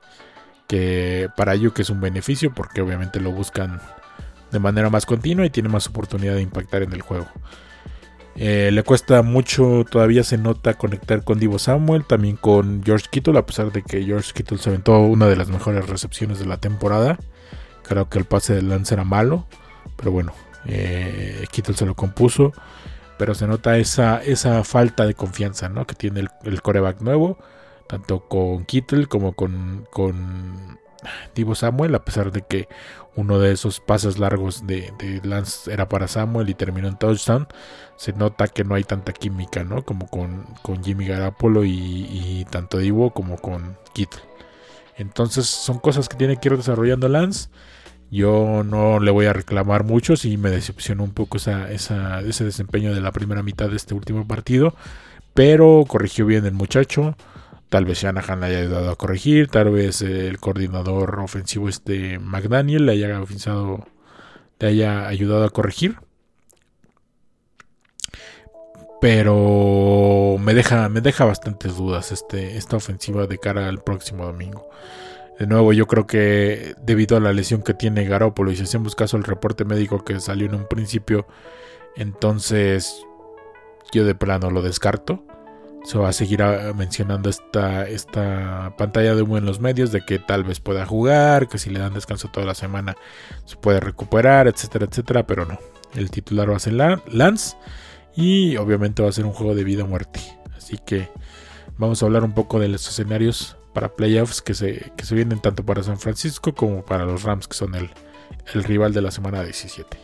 Que 0.67 1.29
para 1.37 1.53
Ayuk 1.53 1.79
es 1.81 1.91
un 1.91 2.01
beneficio 2.01 2.53
porque 2.55 2.81
obviamente 2.81 3.21
lo 3.21 3.31
buscan 3.33 3.81
de 4.51 4.59
manera 4.59 4.89
más 4.91 5.07
continua 5.07 5.45
y 5.45 5.51
tiene 5.51 5.69
más 5.69 5.87
oportunidad 5.87 6.35
de 6.35 6.43
impactar 6.43 6.83
en 6.83 6.93
el 6.93 7.03
juego. 7.03 7.27
Eh, 8.37 8.71
le 8.73 8.83
cuesta 8.83 9.23
mucho, 9.23 9.85
todavía 9.89 10.25
se 10.25 10.39
nota 10.39 10.75
conectar 10.75 11.23
con 11.23 11.39
Divo 11.39 11.59
Samuel, 11.59 12.05
también 12.05 12.37
con 12.37 12.83
George 12.85 13.07
Kittle, 13.11 13.39
a 13.39 13.47
pesar 13.47 13.71
de 13.71 13.83
que 13.83 14.03
George 14.03 14.33
Kittle 14.35 14.59
se 14.59 14.71
aventó 14.71 14.99
una 15.01 15.29
de 15.29 15.37
las 15.37 15.49
mejores 15.49 15.89
recepciones 15.89 16.39
de 16.39 16.47
la 16.47 16.57
temporada. 16.57 17.19
Creo 17.83 18.09
que 18.09 18.19
el 18.19 18.25
pase 18.25 18.55
de 18.55 18.63
Lance 18.63 18.95
era 18.95 19.05
malo, 19.05 19.47
pero 19.97 20.11
bueno, 20.11 20.33
eh, 20.67 21.45
Kittle 21.53 21.77
se 21.77 21.87
lo 21.87 21.95
compuso 21.95 22.53
pero 23.17 23.35
se 23.35 23.47
nota 23.47 23.79
esa, 23.79 24.23
esa 24.23 24.65
falta 24.65 25.07
de 25.07 25.15
confianza 25.15 25.69
¿no? 25.69 25.87
que 25.87 25.95
tiene 25.95 26.27
el, 26.45 26.63
coreback 26.63 27.01
nuevo, 27.01 27.39
tanto 27.87 28.21
con 28.29 28.65
Kittle 28.65 29.07
como 29.07 29.35
con, 29.35 29.87
con 29.91 30.79
Divo 31.35 31.55
Samuel, 31.55 31.95
a 31.95 32.05
pesar 32.05 32.33
de 32.33 32.43
que 32.43 32.69
uno 33.17 33.39
de 33.39 33.53
esos 33.53 33.81
pases 33.81 34.19
largos 34.19 34.67
de, 34.67 34.93
Lance 35.23 35.73
era 35.73 35.89
para 35.89 36.09
Samuel 36.09 36.49
y 36.49 36.55
terminó 36.55 36.89
en 36.89 36.99
touchdown, 36.99 37.47
se 37.97 38.13
nota 38.13 38.49
que 38.49 38.65
no 38.65 38.75
hay 38.75 38.85
tanta 38.85 39.13
química, 39.13 39.65
¿no? 39.65 39.85
Como 39.85 40.09
con, 40.09 40.45
con 40.63 40.83
Jimmy 40.83 41.07
Garapolo 41.07 41.65
y, 41.65 42.47
tanto 42.51 42.79
Divo 42.79 43.13
como 43.13 43.37
con 43.37 43.77
Kittle. 43.93 44.23
Entonces 44.97 45.47
son 45.47 45.79
cosas 45.79 46.09
que 46.09 46.17
tiene 46.17 46.39
que 46.39 46.49
ir 46.49 46.57
desarrollando 46.57 47.09
Lance. 47.09 47.49
Yo 48.11 48.63
no 48.65 49.01
le 49.01 49.11
voy 49.11 49.27
a 49.27 49.33
reclamar 49.33 49.85
mucho 49.85 50.17
si 50.17 50.37
me 50.37 50.51
decepcionó 50.51 51.03
un 51.03 51.13
poco 51.13 51.37
esa, 51.37 51.71
ese 51.71 52.45
desempeño 52.45 52.95
de 52.95 53.01
la 53.01 53.11
primera 53.11 53.43
mitad 53.43 53.69
de 53.69 53.77
este 53.77 53.95
último 53.95 54.27
partido. 54.27 54.75
Pero 55.35 55.85
corrigió 55.89 56.27
bien 56.27 56.47
el 56.47 56.53
muchacho. 56.53 57.17
Tal 57.75 57.87
vez 57.87 58.03
Shanahan 58.03 58.39
le 58.39 58.47
haya 58.47 58.59
ayudado 58.61 58.89
a 58.89 58.95
corregir. 58.95 59.49
Tal 59.49 59.69
vez 59.69 60.01
el 60.01 60.39
coordinador 60.39 61.19
ofensivo 61.19 61.69
este 61.69 62.21
McDaniel 62.21 62.87
le 62.87 62.93
haya, 62.93 63.21
le 64.61 64.67
haya 64.69 65.09
ayudado 65.09 65.45
a 65.45 65.51
corregir. 65.51 65.97
Pero 69.01 70.37
me 70.39 70.55
deja, 70.55 70.89
me 70.89 71.01
deja 71.01 71.25
bastantes 71.25 71.77
dudas 71.77 72.13
este, 72.13 72.59
esta 72.59 72.77
ofensiva 72.77 73.27
de 73.27 73.39
cara 73.39 73.69
al 73.69 73.83
próximo 73.83 74.25
domingo. 74.25 74.71
De 75.41 75.49
nuevo, 75.49 75.73
yo 75.73 75.89
creo 75.89 76.07
que 76.07 76.77
debido 76.81 77.17
a 77.17 77.21
la 77.21 77.33
lesión 77.33 77.63
que 77.63 77.75
tiene 77.75 78.05
Garópolo 78.05 78.53
y 78.53 78.57
si 78.57 78.63
hacemos 78.63 78.95
caso 78.95 79.17
al 79.17 79.25
reporte 79.25 79.65
médico 79.65 80.05
que 80.05 80.21
salió 80.21 80.47
en 80.47 80.55
un 80.55 80.69
principio, 80.69 81.27
entonces 81.97 83.03
yo 83.93 84.05
de 84.05 84.15
plano 84.15 84.53
lo 84.53 84.63
descarto. 84.63 85.25
Se 85.85 85.99
va 85.99 86.09
a 86.09 86.13
seguir 86.13 86.43
ah, 86.43 86.73
mencionando 86.75 87.29
esta, 87.29 87.87
esta 87.87 88.75
pantalla 88.77 89.15
de 89.15 89.23
humo 89.23 89.37
en 89.39 89.45
los 89.45 89.61
medios 89.61 89.93
de 89.93 90.05
que 90.05 90.19
tal 90.19 90.45
vez 90.45 90.61
pueda 90.61 90.87
jugar, 90.87 91.49
que 91.49 91.59
si 91.59 91.71
le 91.71 91.79
dan 91.79 91.95
descanso 91.95 92.29
toda 92.29 92.47
la 92.47 92.55
semana 92.55 92.97
se 93.45 93.57
puede 93.57 93.81
recuperar, 93.81 94.49
etcétera, 94.49 94.87
etcétera, 94.87 95.27
pero 95.27 95.45
no. 95.45 95.59
El 95.95 96.11
titular 96.11 96.51
va 96.51 96.57
a 96.57 96.61
ser 96.61 96.73
Lance 96.73 97.57
y 98.17 98.57
obviamente 98.57 99.03
va 99.03 99.09
a 99.09 99.13
ser 99.13 99.27
un 99.27 99.33
juego 99.33 99.55
de 99.55 99.65
vida 99.65 99.85
o 99.85 99.87
muerte. 99.87 100.21
Así 100.57 100.79
que 100.79 101.09
vamos 101.77 102.03
a 102.03 102.07
hablar 102.07 102.25
un 102.25 102.33
poco 102.33 102.59
de 102.59 102.69
los 102.69 102.89
escenarios 102.89 103.57
para 103.75 103.95
playoffs 103.95 104.41
que 104.41 104.55
se, 104.55 104.93
que 104.97 105.05
se 105.05 105.15
vienen 105.15 105.41
tanto 105.41 105.65
para 105.65 105.83
San 105.83 105.99
Francisco 105.99 106.55
como 106.55 106.85
para 106.85 107.05
los 107.05 107.25
Rams, 107.25 107.49
que 107.49 107.55
son 107.55 107.75
el, 107.75 107.91
el 108.55 108.65
rival 108.65 108.95
de 108.95 109.03
la 109.03 109.11
semana 109.11 109.43
17. 109.43 109.99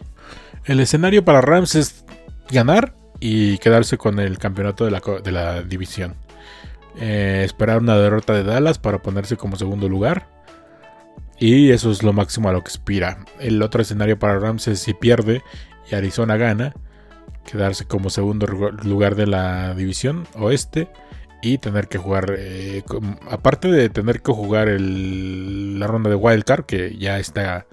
El 0.65 0.81
escenario 0.81 1.25
para 1.25 1.41
Rams 1.41 1.75
es 1.75 2.05
ganar 2.51 2.95
y 3.21 3.59
quedarse 3.59 3.99
con 3.99 4.19
el 4.19 4.39
campeonato 4.39 4.85
de 4.85 4.91
la, 4.91 5.01
de 5.23 5.33
la 5.33 5.63
división. 5.63 6.17
Eh, 6.99 7.43
esperar 7.45 7.79
una 7.79 7.97
derrota 7.97 8.33
de 8.33 8.43
Dallas 8.43 8.79
para 8.79 9.03
ponerse 9.03 9.37
como 9.37 9.57
segundo 9.57 9.89
lugar. 9.89 10.27
Y 11.39 11.71
eso 11.71 11.91
es 11.91 12.03
lo 12.03 12.13
máximo 12.13 12.49
a 12.49 12.53
lo 12.53 12.63
que 12.63 12.69
aspira. 12.69 13.25
El 13.39 13.63
otro 13.63 13.81
escenario 13.81 14.19
para 14.19 14.39
Rams 14.39 14.69
es 14.69 14.81
si 14.81 14.93
pierde 14.93 15.43
y 15.91 15.95
Arizona 15.95 16.37
gana, 16.37 16.75
quedarse 17.51 17.87
como 17.87 18.11
segundo 18.11 18.47
lugar 18.47 19.15
de 19.15 19.27
la 19.27 19.75
división 19.75 20.27
oeste 20.35 20.89
y 21.43 21.59
tener 21.59 21.89
que 21.89 21.99
jugar, 21.99 22.35
eh, 22.37 22.83
aparte 23.31 23.69
de 23.69 23.89
tener 23.89 24.21
que 24.21 24.33
jugar 24.33 24.69
la 24.69 25.87
ronda 25.87 26.11
de 26.11 26.17
Wildcard, 26.17 26.67
que 26.67 26.97
ya 26.99 27.19
está, 27.19 27.67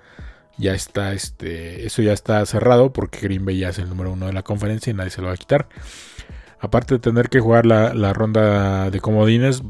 ya 0.58 0.74
está, 0.74 1.14
este, 1.14 1.86
eso 1.86 2.02
ya 2.02 2.14
está 2.14 2.46
cerrado 2.46 2.92
porque 2.92 3.20
Green 3.20 3.46
Bay 3.46 3.60
ya 3.60 3.70
es 3.70 3.80
el 3.80 3.90
número 3.90 4.12
uno 4.12 4.26
de 4.26 4.34
la 4.34 4.44
conferencia 4.44 4.92
y 4.92 4.94
nadie 4.94 5.12
se 5.12 5.22
lo 5.22 5.28
va 5.28 5.34
a 5.34 5.38
quitar. 5.38 5.68
Aparte 6.60 6.96
de 6.96 7.00
tener 7.00 7.30
que 7.30 7.40
jugar 7.40 7.66
la, 7.66 8.14
ronda 8.14 8.90
de 8.90 9.00
comodines, 9.00 9.62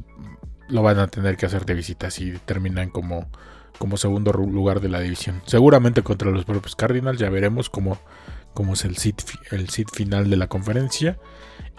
lo 0.69 0.81
van 0.81 0.99
a 0.99 1.07
tener 1.07 1.35
que 1.35 1.45
hacer 1.45 1.65
de 1.65 1.73
visita 1.73 2.09
si 2.09 2.31
terminan 2.45 2.89
como, 2.89 3.29
como 3.77 3.97
segundo 3.97 4.31
lugar 4.31 4.79
de 4.79 4.87
la 4.87 5.01
división. 5.01 5.41
Seguramente 5.45 6.01
contra 6.01 6.31
los 6.31 6.45
propios 6.45 6.77
Cardinals, 6.77 7.19
ya 7.19 7.29
veremos 7.29 7.69
cómo, 7.69 7.99
cómo 8.53 8.73
es 8.73 8.85
el 8.85 8.95
sit, 8.95 9.21
el 9.51 9.69
sit 9.69 9.89
final 9.91 10.29
de 10.29 10.37
la 10.37 10.47
conferencia. 10.47 11.19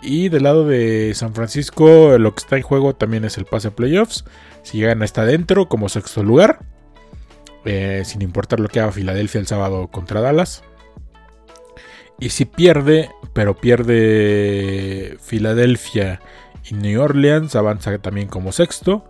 Y 0.02 0.28
del 0.28 0.44
lado 0.44 0.66
de 0.66 1.12
San 1.14 1.34
Francisco, 1.34 2.18
lo 2.18 2.34
que 2.34 2.42
está 2.42 2.56
en 2.56 2.62
juego 2.62 2.94
también 2.94 3.24
es 3.24 3.38
el 3.38 3.46
pase 3.46 3.68
a 3.68 3.70
playoffs. 3.74 4.24
Si 4.62 4.80
gana, 4.80 5.06
está 5.06 5.24
dentro 5.24 5.68
como 5.70 5.88
sexto 5.88 6.22
lugar. 6.22 6.60
Eh, 7.64 8.02
sin 8.04 8.22
importar 8.22 8.60
lo 8.60 8.68
que 8.68 8.80
haga 8.80 8.92
Filadelfia 8.92 9.40
el 9.40 9.46
sábado 9.46 9.88
contra 9.88 10.20
Dallas. 10.20 10.62
Y 12.20 12.30
si 12.30 12.44
pierde, 12.44 13.10
pero 13.32 13.56
pierde 13.56 15.16
Filadelfia 15.20 16.20
y 16.64 16.74
New 16.74 17.00
Orleans, 17.00 17.54
avanza 17.54 17.96
también 17.98 18.28
como 18.28 18.52
sexto. 18.52 19.04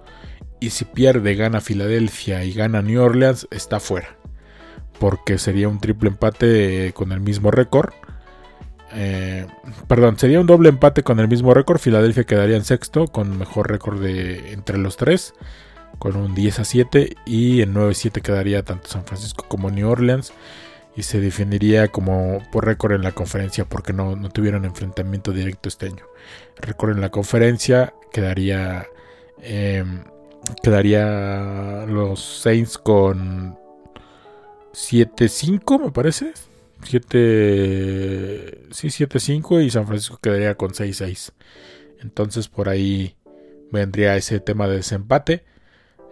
Y 0.61 0.71
si 0.71 0.85
pierde, 0.85 1.35
gana 1.35 1.61
Filadelfia 1.61 2.45
y 2.45 2.53
gana 2.53 2.83
New 2.83 3.01
Orleans, 3.01 3.47
está 3.51 3.81
fuera. 3.81 4.17
Porque 4.99 5.39
sería 5.39 5.69
un 5.69 5.81
triple 5.81 6.11
empate 6.11 6.93
con 6.95 7.13
el 7.13 7.21
mismo 7.21 7.51
récord. 7.51 7.93
Eh, 8.93 9.47
perdón, 9.87 10.19
sería 10.19 10.41
un 10.41 10.47
doble 10.47 10.69
empate 10.69 11.03
con 11.03 11.21
el 11.21 11.29
mismo 11.29 11.55
récord. 11.55 11.79
Filadelfia 11.79 12.25
quedaría 12.25 12.57
en 12.57 12.65
sexto 12.65 13.07
con 13.07 13.39
mejor 13.39 13.71
récord 13.71 14.05
entre 14.05 14.79
los 14.79 14.97
tres, 14.97 15.35
con 15.99 16.17
un 16.17 16.35
10 16.35 16.61
a 16.61 16.65
7. 16.65 17.17
Y 17.27 17.63
en 17.63 17.73
9 17.73 17.93
a 17.93 17.95
7 17.95 18.21
quedaría 18.21 18.63
tanto 18.65 18.89
San 18.89 19.05
Francisco 19.05 19.45
como 19.49 19.71
New 19.71 19.89
Orleans. 19.89 20.33
Y 20.97 21.03
se 21.03 21.21
definiría 21.21 21.89
como 21.89 22.43
por 22.51 22.67
récord 22.67 22.93
en 22.93 23.03
la 23.03 23.13
conferencia 23.13 23.65
porque 23.65 23.93
no, 23.93 24.17
tuvieron 24.31 24.65
enfrentamiento 24.65 25.33
directo 25.33 25.69
este 25.69 25.87
año. 25.87 26.05
récord 26.61 26.91
en 26.93 27.01
la 27.01 27.11
conferencia 27.11 27.95
quedaría, 28.13 28.87
em, 29.43 30.03
quedaría 30.63 31.87
los 31.87 32.21
Saints 32.43 32.79
con 32.79 33.57
7-5, 34.73 35.79
me 35.79 35.91
parece. 35.93 36.33
7. 36.83 38.69
Sí, 38.71 38.91
7-5 38.91 39.61
y 39.61 39.71
San 39.71 39.87
Francisco 39.87 40.19
quedaría 40.23 40.55
con 40.57 40.75
6-6. 40.75 41.33
Entonces 42.01 42.49
por 42.49 42.69
ahí 42.69 43.17
vendría 43.71 44.17
ese 44.17 44.41
tema 44.41 44.69
de 44.69 44.77
desempate. 44.77 45.45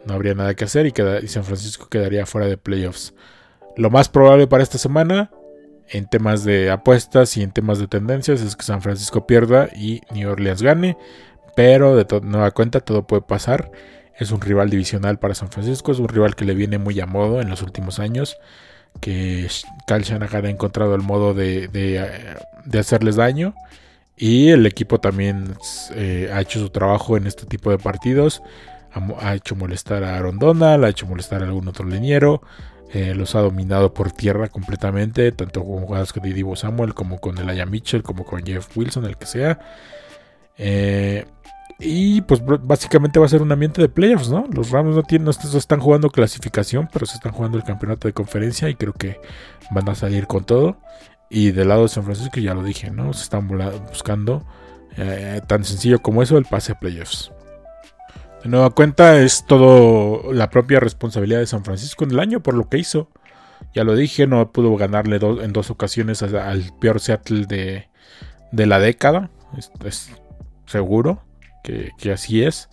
No 0.07 0.15
habría 0.15 0.35
nada 0.35 0.55
que 0.55 0.65
hacer 0.65 0.87
y, 0.87 1.29
San 1.29 1.45
Francisco 1.45 1.89
quedaría 1.89 2.27
fuera 2.27 2.47
de 2.47 2.57
playoffs. 2.57 3.15
Lo 3.77 3.91
más 3.91 4.09
probable 4.09 4.47
para 4.47 4.63
esta 4.63 4.79
semana, 4.79 5.31
en 5.89 6.09
temas 6.09 6.45
de 6.45 6.71
apuestas 6.71 7.37
y 7.37 7.43
en 7.43 7.53
temas 7.53 7.79
de 7.79 7.89
tendencias, 7.89 8.41
es 8.41 8.57
que 8.57 8.65
San 8.65 8.83
Francisco 8.83 9.27
pierda 9.27 9.69
y 9.77 10.01
New 10.13 10.31
Orleans 10.31 10.63
gane. 10.63 10.97
Pero 11.55 11.97
de 11.97 12.21
nueva 12.21 12.51
cuenta 12.53 12.81
todo 12.81 13.07
puede 13.07 13.23
pasar. 13.23 13.71
Es 14.19 14.31
un 14.31 14.41
rival 14.41 14.71
divisional 14.71 15.19
para 15.19 15.35
San 15.35 15.51
Francisco, 15.51 15.93
es 15.93 15.99
un 15.99 16.09
rival 16.09 16.37
que 16.37 16.45
le 16.45 16.55
viene 16.55 16.79
muy 16.79 16.99
a 17.01 17.07
modo 17.07 17.41
en 17.41 17.51
los 17.51 17.63
últimos 17.63 17.99
años 17.99 18.37
que 19.01 19.49
Kyle 19.87 20.03
Shanahan 20.03 20.47
ha 20.47 20.51
encontrado 20.51 20.95
el 20.95 21.03
modo 21.03 21.35
de, 21.35 21.69
de, 21.69 22.79
hacerles 22.79 23.17
daño. 23.17 23.55
Y 24.17 24.49
el 24.49 24.65
equipo 24.65 24.99
también 24.99 25.55
eh, 25.95 26.31
ha 26.33 26.41
hecho 26.41 26.59
su 26.59 26.71
trabajo 26.71 27.17
en 27.17 27.27
este 27.27 27.45
tipo 27.45 27.71
de 27.71 27.79
partidos. 27.79 28.43
Ha, 29.21 29.35
hecho 29.35 29.55
molestar 29.57 30.05
a 30.05 30.17
Aaron 30.17 30.39
Donald, 30.39 30.85
ha 30.85 30.89
hecho 30.89 31.07
molestar 31.07 31.43
a 31.43 31.47
algún 31.47 31.69
otro 31.69 31.87
liniero. 31.87 32.43
Eh, 32.93 33.15
los 33.15 33.35
ha 33.35 33.41
dominado 33.41 33.93
por 33.93 34.13
tierra 34.13 34.49
completamente, 34.49 35.31
tanto 35.33 35.65
con 35.65 35.81
jugadas 35.81 36.13
con 36.13 36.23
Divo 36.23 36.57
Samuel 36.57 36.95
como 36.95 37.19
con 37.19 37.37
Elijah 37.37 37.67
Mitchell, 37.67 38.03
como 38.03 38.25
con 38.25 38.45
Jeff 38.45 38.75
Wilson, 38.77 39.05
el 39.05 39.17
que 39.17 39.27
sea. 39.27 39.59
Eh, 40.57 41.27
y 41.79 42.23
pues 42.23 42.41
básicamente 42.63 43.19
va 43.19 43.27
a 43.27 43.29
ser 43.29 43.43
un 43.43 43.53
ambiente 43.53 43.83
de 43.83 43.89
playoffs, 43.89 44.31
¿no? 44.31 44.47
Los 44.51 44.71
Rams 44.71 44.95
no, 44.95 45.03
tienen, 45.03 45.27
no 45.27 45.59
están 45.59 45.81
jugando 45.81 46.09
clasificación, 46.09 46.89
pero 46.91 47.05
se 47.05 47.17
están 47.17 47.33
jugando 47.33 47.59
el 47.59 47.65
campeonato 47.65 48.09
de 48.09 48.15
conferencia 48.15 48.69
y 48.71 48.77
creo 48.77 48.95
que 48.95 49.21
van 49.71 49.89
a 49.89 49.95
salir 49.95 50.27
con 50.27 50.45
todo. 50.45 50.79
Y 51.29 51.51
del 51.51 51.69
lado 51.69 51.83
de 51.83 51.89
San 51.89 52.05
Francisco, 52.05 52.41
ya 52.41 52.55
lo 52.55 52.63
dije, 52.63 52.91
¿no? 52.91 53.13
Se 53.13 53.25
están 53.25 53.49
buscando 53.89 54.47
eh, 54.97 55.43
tan 55.47 55.65
sencillo 55.65 56.01
como 56.01 56.23
eso 56.23 56.39
el 56.39 56.47
pase 56.47 56.73
a 56.73 56.81
playoffs. 56.81 57.31
De 58.43 58.51
nueva 58.51 58.71
cuenta, 58.71 59.19
es 59.21 59.45
todo 59.47 60.33
la 60.33 60.51
propia 60.51 60.81
responsabilidad 60.81 61.41
de 61.41 61.47
San 61.47 61.65
Francisco 61.65 62.05
en 62.05 62.13
el 62.13 62.21
año 62.21 62.43
por 62.43 62.55
lo 62.55 62.69
que 62.69 62.79
hizo. 62.79 63.09
Ya 63.75 63.85
lo 63.85 63.95
dije, 63.95 64.27
no 64.27 64.53
pudo 64.53 64.77
ganarle 64.77 65.17
en 65.17 65.53
dos 65.53 65.71
ocasiones 65.71 66.23
al 66.23 66.73
peor 66.81 67.01
Seattle 67.01 67.47
de, 67.47 67.89
de 68.53 68.67
la 68.67 68.79
década. 68.79 69.31
es 69.85 70.11
seguro 70.67 71.23
que, 71.63 72.13
así 72.13 72.43
es. 72.43 72.69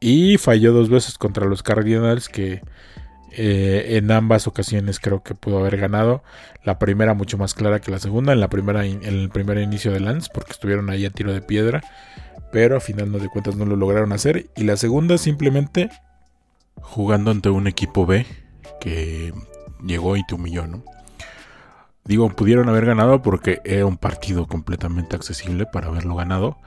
Y 0.00 0.38
falló 0.38 0.72
dos 0.72 0.88
veces 0.88 1.18
contra 1.18 1.46
los 1.46 1.62
Cardinals 1.62 2.28
que 2.28 2.62
eh, 3.32 3.96
en 3.96 4.10
ambas 4.10 4.46
ocasiones 4.46 5.00
creo 5.00 5.22
que 5.22 5.34
pudo 5.34 5.58
haber 5.58 5.76
ganado. 5.76 6.22
La 6.64 6.78
primera 6.78 7.14
mucho 7.14 7.38
más 7.38 7.54
clara 7.54 7.80
que 7.80 7.90
la 7.90 7.98
segunda. 7.98 8.32
En, 8.32 8.40
la 8.40 8.48
primera, 8.48 8.84
en 8.84 9.04
el 9.04 9.30
primer 9.30 9.58
inicio 9.58 9.92
de 9.92 10.00
Lance 10.00 10.30
porque 10.32 10.52
estuvieron 10.52 10.90
ahí 10.90 11.06
a 11.06 11.10
tiro 11.10 11.32
de 11.32 11.40
piedra. 11.40 11.82
Pero 12.52 12.76
a 12.76 12.80
final 12.80 13.12
de 13.12 13.28
cuentas 13.28 13.56
no 13.56 13.64
lo 13.64 13.76
lograron 13.76 14.12
hacer. 14.12 14.50
Y 14.56 14.64
la 14.64 14.76
segunda 14.76 15.18
simplemente 15.18 15.90
jugando 16.80 17.30
ante 17.30 17.50
un 17.50 17.66
equipo 17.66 18.06
B 18.06 18.26
que 18.80 19.32
llegó 19.84 20.16
y 20.16 20.24
te 20.26 20.34
humilló, 20.34 20.66
¿no? 20.66 20.82
Digo, 22.04 22.28
pudieron 22.30 22.68
haber 22.68 22.86
ganado 22.86 23.22
porque 23.22 23.60
era 23.64 23.86
un 23.86 23.96
partido 23.96 24.46
completamente 24.46 25.14
accesible 25.14 25.66
para 25.66 25.88
haberlo 25.88 26.16
ganado 26.16 26.58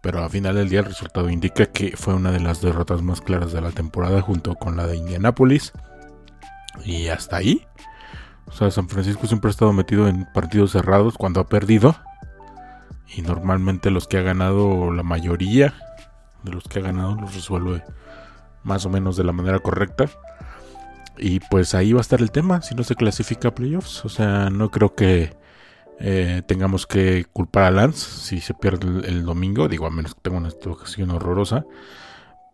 pero 0.00 0.22
al 0.22 0.30
final 0.30 0.54
del 0.54 0.68
día 0.68 0.80
el 0.80 0.86
resultado 0.86 1.28
indica 1.30 1.66
que 1.66 1.96
fue 1.96 2.14
una 2.14 2.30
de 2.30 2.40
las 2.40 2.60
derrotas 2.60 3.02
más 3.02 3.20
claras 3.20 3.52
de 3.52 3.60
la 3.60 3.70
temporada 3.70 4.20
junto 4.20 4.54
con 4.54 4.76
la 4.76 4.86
de 4.86 4.96
Indianapolis. 4.96 5.72
Y 6.84 7.08
hasta 7.08 7.36
ahí. 7.36 7.66
O 8.46 8.52
sea, 8.52 8.70
San 8.70 8.88
Francisco 8.88 9.26
siempre 9.26 9.48
ha 9.48 9.52
estado 9.52 9.72
metido 9.72 10.08
en 10.08 10.26
partidos 10.32 10.72
cerrados 10.72 11.16
cuando 11.18 11.40
ha 11.40 11.46
perdido. 11.46 11.96
Y 13.16 13.22
normalmente 13.22 13.90
los 13.90 14.06
que 14.06 14.18
ha 14.18 14.22
ganado, 14.22 14.92
la 14.92 15.02
mayoría 15.02 15.74
de 16.42 16.52
los 16.52 16.64
que 16.64 16.78
ha 16.78 16.82
ganado 16.82 17.14
los 17.14 17.34
resuelve 17.34 17.82
más 18.62 18.86
o 18.86 18.90
menos 18.90 19.16
de 19.16 19.24
la 19.24 19.32
manera 19.32 19.58
correcta. 19.58 20.06
Y 21.18 21.40
pues 21.40 21.74
ahí 21.74 21.92
va 21.92 22.00
a 22.00 22.02
estar 22.02 22.20
el 22.20 22.30
tema 22.30 22.62
si 22.62 22.74
no 22.74 22.84
se 22.84 22.94
clasifica 22.94 23.48
a 23.48 23.54
playoffs. 23.54 24.04
O 24.04 24.08
sea, 24.08 24.50
no 24.50 24.70
creo 24.70 24.94
que 24.94 25.36
eh, 26.00 26.42
tengamos 26.46 26.86
que 26.86 27.24
culpar 27.32 27.64
a 27.64 27.70
Lance 27.70 28.06
si 28.06 28.40
se 28.40 28.54
pierde 28.54 29.08
el, 29.08 29.24
domingo, 29.24 29.68
digo, 29.68 29.86
a 29.86 29.90
menos 29.90 30.14
que 30.14 30.20
tenga 30.22 30.38
una 30.38 30.50
situación 30.50 31.10
horrorosa. 31.10 31.64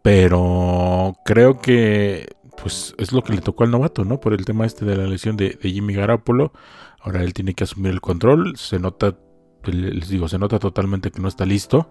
Pero 0.03 1.17
creo 1.25 1.61
que 1.61 2.37
pues 2.61 2.95
es 2.99 3.13
lo 3.13 3.23
que 3.23 3.33
le 3.33 3.41
tocó 3.41 3.65
al 3.65 3.71
novato, 3.71 4.05
¿no? 4.05 4.21
Por 4.21 4.33
el 4.33 4.45
tema 4.45 4.67
este 4.67 4.85
de 4.85 4.97
la 4.97 5.07
lesión 5.07 5.37
de, 5.37 5.59
Jimmy 5.63 5.95
Garapolo. 5.95 6.53
Ahora 7.01 7.23
él 7.23 7.35
tiene 7.35 7.55
que 7.55 7.65
asumir 7.65 7.93
el 7.93 8.01
control. 8.01 8.57
Se 8.57 8.79
nota, 8.79 9.17
les 9.65 10.09
digo, 10.09 10.29
se 10.29 10.39
nota 10.39 10.59
totalmente 10.59 11.11
que 11.11 11.21
no 11.21 11.29
está 11.29 11.45
listo. 11.45 11.91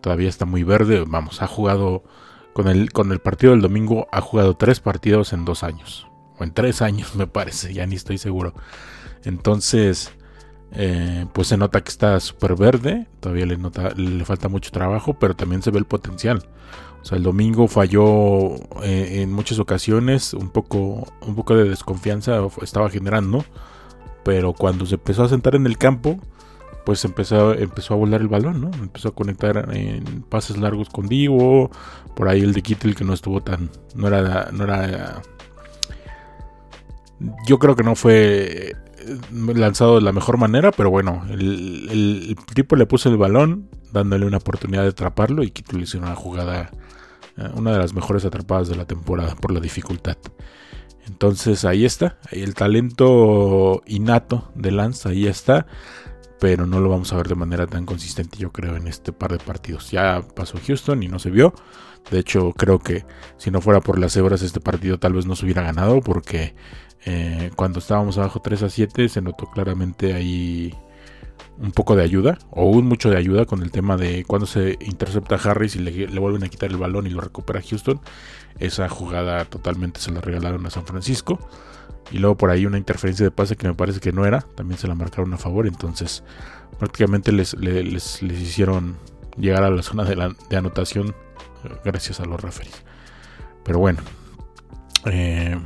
Todavía 0.00 0.28
está 0.28 0.44
muy 0.44 0.62
verde. 0.62 1.04
Vamos, 1.06 1.40
ha 1.40 1.46
jugado 1.46 2.04
con 2.54 2.68
el, 2.68 2.92
con 2.92 3.12
el 3.12 3.18
partido 3.18 3.52
del 3.52 3.60
domingo, 3.60 4.06
ha 4.12 4.20
jugado 4.20 4.56
tres 4.56 4.80
partidos 4.80 5.34
en 5.34 5.44
dos 5.44 5.62
años. 5.62 6.06
O 6.38 6.44
en 6.44 6.54
tres 6.54 6.80
años, 6.80 7.14
me 7.16 7.26
parece, 7.26 7.74
ya 7.74 7.86
ni 7.86 7.96
estoy 7.96 8.16
seguro. 8.16 8.54
Entonces, 9.24 10.12
eh, 10.72 11.26
pues 11.32 11.48
se 11.48 11.56
nota 11.56 11.82
que 11.82 11.90
está 11.90 12.18
súper 12.20 12.56
verde, 12.56 13.06
todavía 13.20 13.46
le, 13.46 14.24
falta 14.24 14.48
mucho 14.48 14.70
trabajo, 14.70 15.14
pero 15.18 15.34
también 15.36 15.62
se 15.62 15.70
ve 15.70 15.78
el 15.78 15.84
potencial. 15.84 16.46
O 17.04 17.06
sea, 17.06 17.18
el 17.18 17.22
domingo 17.22 17.68
falló 17.68 18.54
eh, 18.82 19.20
en 19.20 19.30
muchas 19.30 19.58
ocasiones, 19.58 20.32
un 20.32 20.48
poco, 20.48 21.06
un 21.20 21.34
poco 21.34 21.54
de 21.54 21.68
desconfianza 21.68 22.40
estaba 22.62 22.88
generando, 22.88 23.44
pero 24.24 24.54
cuando 24.54 24.86
se 24.86 24.94
empezó 24.94 25.24
a 25.24 25.28
sentar 25.28 25.54
en 25.54 25.66
el 25.66 25.76
campo, 25.76 26.18
pues 26.86 27.04
empezó, 27.04 27.52
empezó 27.52 27.92
a 27.92 27.98
volar 27.98 28.22
el 28.22 28.28
balón, 28.28 28.62
¿no? 28.62 28.70
Empezó 28.78 29.08
a 29.08 29.14
conectar 29.14 29.68
en 29.74 30.22
pases 30.22 30.56
largos 30.56 30.88
con 30.88 31.06
Divo, 31.06 31.70
por 32.16 32.28
ahí 32.28 32.40
el 32.40 32.54
de 32.54 32.62
Kittel 32.62 32.94
que 32.94 33.04
no 33.04 33.12
estuvo 33.12 33.42
tan, 33.42 33.68
no 33.94 34.08
era, 34.08 34.48
no 34.50 34.64
era 34.64 35.20
Yo 37.46 37.58
creo 37.58 37.76
que 37.76 37.82
no 37.82 37.96
fue 37.96 38.74
lanzado 39.30 39.96
de 39.96 40.00
la 40.00 40.12
mejor 40.12 40.38
manera, 40.38 40.72
pero 40.72 40.88
bueno, 40.88 41.22
el, 41.30 42.34
tipo 42.54 42.76
le 42.76 42.86
puso 42.86 43.10
el 43.10 43.18
balón, 43.18 43.68
dándole 43.92 44.24
una 44.24 44.38
oportunidad 44.38 44.84
de 44.84 44.88
atraparlo 44.88 45.42
y 45.42 45.50
Kittle 45.50 45.82
hizo 45.82 45.98
una 45.98 46.14
jugada, 46.14 46.70
una 47.54 47.72
de 47.72 47.78
las 47.78 47.94
mejores 47.94 48.24
atrapadas 48.24 48.68
de 48.68 48.76
la 48.76 48.86
temporada 48.86 49.34
por 49.34 49.52
la 49.52 49.60
dificultad. 49.60 50.16
Entonces 51.06 51.64
ahí 51.64 51.84
está, 51.84 52.18
el 52.30 52.54
talento 52.54 53.82
innato 53.86 54.50
de 54.54 54.70
Lance, 54.70 55.08
ahí 55.08 55.26
está, 55.26 55.66
pero 56.40 56.66
no 56.66 56.80
lo 56.80 56.88
vamos 56.88 57.12
a 57.12 57.16
ver 57.16 57.28
de 57.28 57.34
manera 57.34 57.66
tan 57.66 57.84
consistente 57.84 58.38
yo 58.38 58.52
creo 58.52 58.76
en 58.76 58.86
este 58.86 59.12
par 59.12 59.32
de 59.32 59.38
partidos. 59.38 59.90
Ya 59.90 60.22
pasó 60.34 60.58
Houston 60.66 61.02
y 61.02 61.08
no 61.08 61.18
se 61.18 61.30
vio. 61.30 61.54
De 62.10 62.18
hecho 62.18 62.52
creo 62.52 62.78
que 62.78 63.04
si 63.36 63.50
no 63.50 63.60
fuera 63.60 63.80
por 63.80 63.98
las 63.98 64.16
hebras 64.16 64.42
este 64.42 64.60
partido 64.60 64.98
tal 64.98 65.14
vez 65.14 65.26
no 65.26 65.36
se 65.36 65.44
hubiera 65.44 65.62
ganado 65.62 66.00
porque 66.00 66.54
eh, 67.06 67.50
cuando 67.56 67.78
estábamos 67.78 68.18
abajo 68.18 68.40
3 68.40 68.62
a 68.62 68.68
7 68.70 69.08
se 69.08 69.22
notó 69.22 69.46
claramente 69.46 70.14
ahí 70.14 70.74
un 71.58 71.72
poco 71.72 71.96
de 71.96 72.02
ayuda 72.02 72.38
o 72.50 72.66
un 72.66 72.86
mucho 72.86 73.10
de 73.10 73.16
ayuda 73.16 73.44
con 73.46 73.62
el 73.62 73.70
tema 73.70 73.96
de 73.96 74.24
cuando 74.24 74.46
se 74.46 74.76
intercepta 74.80 75.36
a 75.36 75.38
Harris 75.38 75.76
y 75.76 75.78
le, 75.78 76.08
le, 76.08 76.20
vuelven 76.20 76.44
a 76.44 76.48
quitar 76.48 76.70
el 76.70 76.76
balón 76.76 77.06
y 77.06 77.10
lo 77.10 77.20
recupera 77.20 77.62
Houston. 77.62 78.00
Esa 78.58 78.88
jugada 78.88 79.44
totalmente 79.44 80.00
se 80.00 80.12
la 80.12 80.20
regalaron 80.20 80.66
a 80.66 80.70
San 80.70 80.86
Francisco. 80.86 81.38
Y 82.10 82.18
luego 82.18 82.36
por 82.36 82.50
ahí 82.50 82.66
una 82.66 82.78
interferencia 82.78 83.24
de 83.24 83.30
pase 83.30 83.56
que 83.56 83.66
me 83.66 83.74
parece 83.74 84.00
que 84.00 84.12
no 84.12 84.26
era. 84.26 84.42
También 84.54 84.78
se 84.78 84.88
la 84.88 84.94
marcaron 84.94 85.32
a 85.34 85.38
favor. 85.38 85.66
Entonces 85.66 86.22
prácticamente 86.78 87.32
les, 87.32 87.54
les, 87.54 88.22
hicieron 88.22 88.96
llegar 89.36 89.64
a 89.64 89.70
la 89.70 89.82
zona 89.82 90.04
de 90.04 90.56
anotación 90.56 91.14
eh, 91.64 91.68
gracias 91.84 92.20
a 92.20 92.26
los 92.26 92.40
referees. 92.40 92.82
Pero 93.64 93.78
bueno. 93.78 94.00
Eh, 95.06 95.58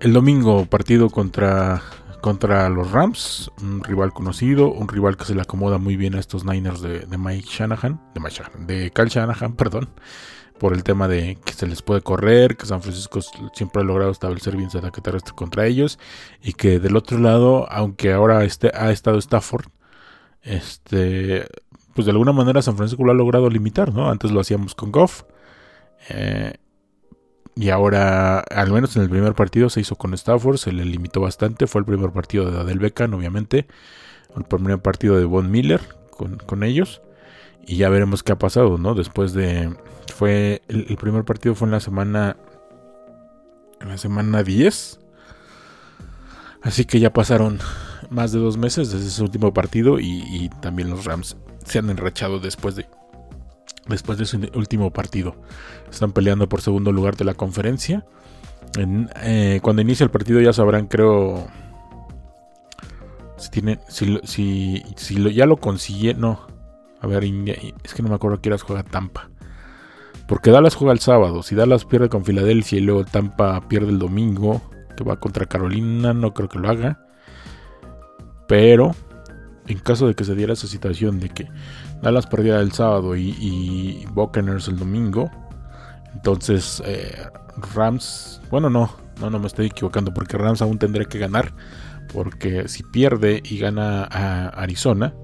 el 0.00 0.12
domingo 0.12 0.66
partido 0.66 1.08
contra, 1.08 1.82
contra 2.26 2.68
los 2.68 2.90
Rams, 2.90 3.52
un 3.62 3.84
rival 3.84 4.12
conocido, 4.12 4.68
un 4.72 4.88
rival 4.88 5.16
que 5.16 5.24
se 5.26 5.34
le 5.36 5.42
acomoda 5.42 5.78
muy 5.78 5.96
bien 5.96 6.16
a 6.16 6.18
estos 6.18 6.44
Niners 6.44 6.80
de, 6.80 7.06
Mike 7.16 7.46
Shanahan, 7.48 8.00
de 8.14 8.20
Mike 8.20 8.34
Shanahan, 8.34 8.66
de 8.66 8.90
Cal 8.90 9.06
Shanahan, 9.06 9.52
perdón, 9.56 9.90
por 10.58 10.72
el 10.72 10.82
tema 10.82 11.06
de 11.06 11.38
que 11.44 11.52
se 11.52 11.68
les 11.68 11.82
puede 11.82 12.00
correr, 12.00 12.56
que 12.56 12.66
San 12.66 12.82
Francisco 12.82 13.20
siempre 13.54 13.80
ha 13.80 13.84
logrado 13.84 14.10
establecer 14.10 14.56
bien 14.56 14.70
su 14.70 14.78
ataque 14.78 15.00
terrestre 15.00 15.36
contra 15.36 15.68
ellos 15.68 16.00
y 16.42 16.54
que 16.54 16.80
del 16.80 16.96
otro 16.96 17.16
lado, 17.18 17.70
aunque 17.70 18.12
ahora 18.12 18.42
este, 18.42 18.72
ha 18.74 18.90
estado 18.90 19.18
Stafford, 19.18 19.66
este, 20.42 21.46
pues 21.94 22.06
de 22.06 22.10
alguna 22.10 22.32
manera 22.32 22.60
San 22.60 22.76
Francisco 22.76 23.04
lo 23.04 23.12
ha 23.12 23.14
logrado 23.14 23.48
limitar, 23.48 23.94
¿no? 23.94 24.10
Antes 24.10 24.32
lo 24.32 24.40
hacíamos 24.40 24.74
con 24.74 24.90
Goff. 24.90 25.22
Eh, 26.08 26.54
y 27.58 27.70
ahora, 27.70 28.40
al 28.40 28.70
menos 28.70 28.94
en 28.96 29.02
el 29.02 29.08
primer 29.08 29.34
partido 29.34 29.70
se 29.70 29.80
hizo 29.80 29.96
con 29.96 30.12
Stafford, 30.12 30.58
se 30.58 30.72
le 30.72 30.84
limitó 30.84 31.22
bastante. 31.22 31.66
Fue 31.66 31.80
el 31.80 31.86
primer 31.86 32.10
partido 32.10 32.50
de 32.50 32.60
Adel 32.60 32.78
Beckham, 32.78 33.14
obviamente. 33.14 33.66
El 34.36 34.44
primer 34.44 34.78
partido 34.80 35.16
de 35.16 35.24
Von 35.24 35.50
Miller 35.50 35.80
con, 36.10 36.62
ellos. 36.62 37.00
Y 37.66 37.78
ya 37.78 37.88
veremos 37.88 38.22
qué 38.22 38.32
ha 38.32 38.38
pasado, 38.38 38.76
¿no? 38.76 38.94
Después 38.94 39.32
de. 39.32 39.74
Fue. 40.14 40.60
El, 40.68 40.96
primer 40.98 41.24
partido 41.24 41.54
fue 41.54 41.66
en 41.66 41.72
la 41.72 41.80
semana. 41.80 42.36
En 43.80 43.88
la 43.88 43.96
semana 43.96 44.42
10. 44.42 45.00
Así 46.60 46.84
que 46.84 47.00
ya 47.00 47.10
pasaron 47.10 47.58
más 48.10 48.32
de 48.32 48.38
dos 48.38 48.58
meses 48.58 48.92
desde 48.92 49.06
ese 49.06 49.22
último 49.22 49.54
partido. 49.54 49.98
y 49.98 50.50
también 50.60 50.90
los 50.90 51.06
Rams 51.06 51.38
se 51.64 51.78
han 51.78 51.88
enrachado 51.88 52.38
después 52.38 52.76
de 52.76 52.86
después 53.88 54.18
de 54.18 54.24
su 54.26 54.38
último 54.54 54.92
partido. 54.92 55.36
Están 55.90 56.12
peleando 56.12 56.48
por 56.48 56.60
segundo 56.60 56.92
lugar 56.92 57.16
de 57.16 57.24
la 57.24 57.34
conferencia. 57.34 58.04
Eh, 59.22 59.60
cuando 59.62 59.82
inicie 59.82 60.04
el 60.04 60.10
partido 60.10 60.40
ya 60.40 60.52
sabrán, 60.52 60.86
creo, 60.86 61.46
si 63.36 63.50
tiene, 63.50 63.78
si, 63.88 64.82
si, 64.96 65.34
ya 65.34 65.46
lo 65.46 65.56
consigue, 65.58 66.14
no. 66.14 66.46
A 67.00 67.06
ver, 67.06 67.24
es 67.24 67.94
que 67.94 68.02
no 68.02 68.08
me 68.08 68.14
acuerdo 68.14 68.40
que 68.40 68.56
juega 68.58 68.82
Tampa. 68.82 69.30
Porque 70.26 70.50
Dallas 70.50 70.74
juega 70.74 70.92
el 70.92 70.98
sábado. 70.98 71.42
Si 71.42 71.54
Dallas 71.54 71.84
pierde 71.84 72.08
con 72.08 72.24
Filadelfia 72.24 72.78
y 72.78 72.82
luego 72.82 73.04
Tampa 73.04 73.68
pierde 73.68 73.90
el 73.90 73.98
domingo, 73.98 74.60
que 74.96 75.04
va 75.04 75.20
contra 75.20 75.46
Carolina, 75.46 76.12
no 76.14 76.34
creo 76.34 76.48
que 76.48 76.58
lo 76.58 76.68
haga. 76.68 77.00
Pero 78.48 78.94
en 79.66 79.78
caso 79.78 80.06
de 80.06 80.14
que 80.14 80.24
se 80.24 80.34
diera 80.34 80.52
esa 80.52 80.66
situación 80.66 81.20
de 81.20 81.28
que 81.28 81.48
Dallas 82.02 82.26
perdiera 82.26 82.60
el 82.60 82.72
sábado 82.72 83.16
y, 83.16 83.36
y 83.40 84.06
Buccaneers 84.12 84.68
el 84.68 84.78
domingo, 84.78 85.30
entonces 86.14 86.82
eh, 86.86 87.14
Rams, 87.74 88.40
bueno 88.50 88.70
no, 88.70 88.90
no, 89.20 89.30
no 89.30 89.38
me 89.38 89.46
estoy 89.46 89.66
equivocando 89.66 90.12
porque 90.12 90.36
Rams 90.36 90.62
aún 90.62 90.78
tendría 90.78 91.06
que 91.06 91.18
ganar, 91.18 91.52
porque 92.12 92.68
si 92.68 92.82
pierde 92.82 93.42
y 93.44 93.58
gana 93.58 94.04
a 94.04 94.48
Arizona, 94.48 95.14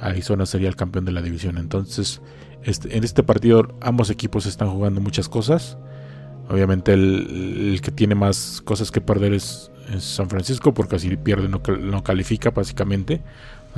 Arizona 0.00 0.46
sería 0.46 0.68
el 0.68 0.76
campeón 0.76 1.04
de 1.04 1.12
la 1.12 1.22
división. 1.22 1.58
Entonces, 1.58 2.20
este, 2.62 2.96
en 2.96 3.04
este 3.04 3.22
partido 3.22 3.76
ambos 3.80 4.10
equipos 4.10 4.46
están 4.46 4.70
jugando 4.70 5.00
muchas 5.00 5.28
cosas. 5.28 5.78
Obviamente 6.48 6.92
el, 6.92 7.80
que 7.82 7.90
tiene 7.90 8.14
más 8.14 8.62
cosas 8.64 8.90
que 8.90 9.00
perder 9.00 9.32
es, 9.32 9.70
San 9.98 10.28
Francisco, 10.28 10.74
porque 10.74 10.98
si 10.98 11.16
pierde 11.16 11.48
no, 11.48 11.62
no 11.80 12.02
califica 12.02 12.50
básicamente 12.50 13.22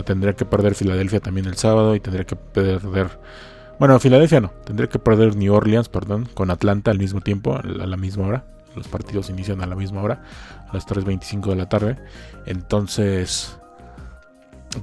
tendría 0.05 0.35
que 0.35 0.45
perder 0.45 0.75
Filadelfia 0.75 1.21
también 1.21 1.47
el 1.47 1.57
sábado 1.57 1.95
y 1.95 2.01
tendría 2.01 2.25
que 2.25 2.37
perder. 2.37 3.19
Bueno, 3.79 3.99
Filadelfia 4.01 4.41
no. 4.41 4.51
Tendría 4.65 4.89
que 4.89 4.99
perder 4.99 5.37
New 5.37 5.55
Orleans, 5.55 5.89
perdón, 5.89 6.29
con 6.35 6.51
Atlanta 6.51 6.91
al 6.91 6.99
mismo 6.99 7.21
tiempo, 7.21 7.57
a 7.57 7.63
la 7.63 7.97
misma 7.97 8.27
hora. 8.27 8.45
Los 8.75 8.89
partidos 8.89 9.31
inician 9.31 9.63
a 9.63 9.67
la 9.67 9.75
misma 9.75 10.03
hora, 10.03 10.23
a 10.69 10.75
las 10.75 10.87
3.25 10.87 11.51
de 11.51 11.57
la 11.57 11.69
tarde. 11.69 11.97
Entonces, 12.47 13.59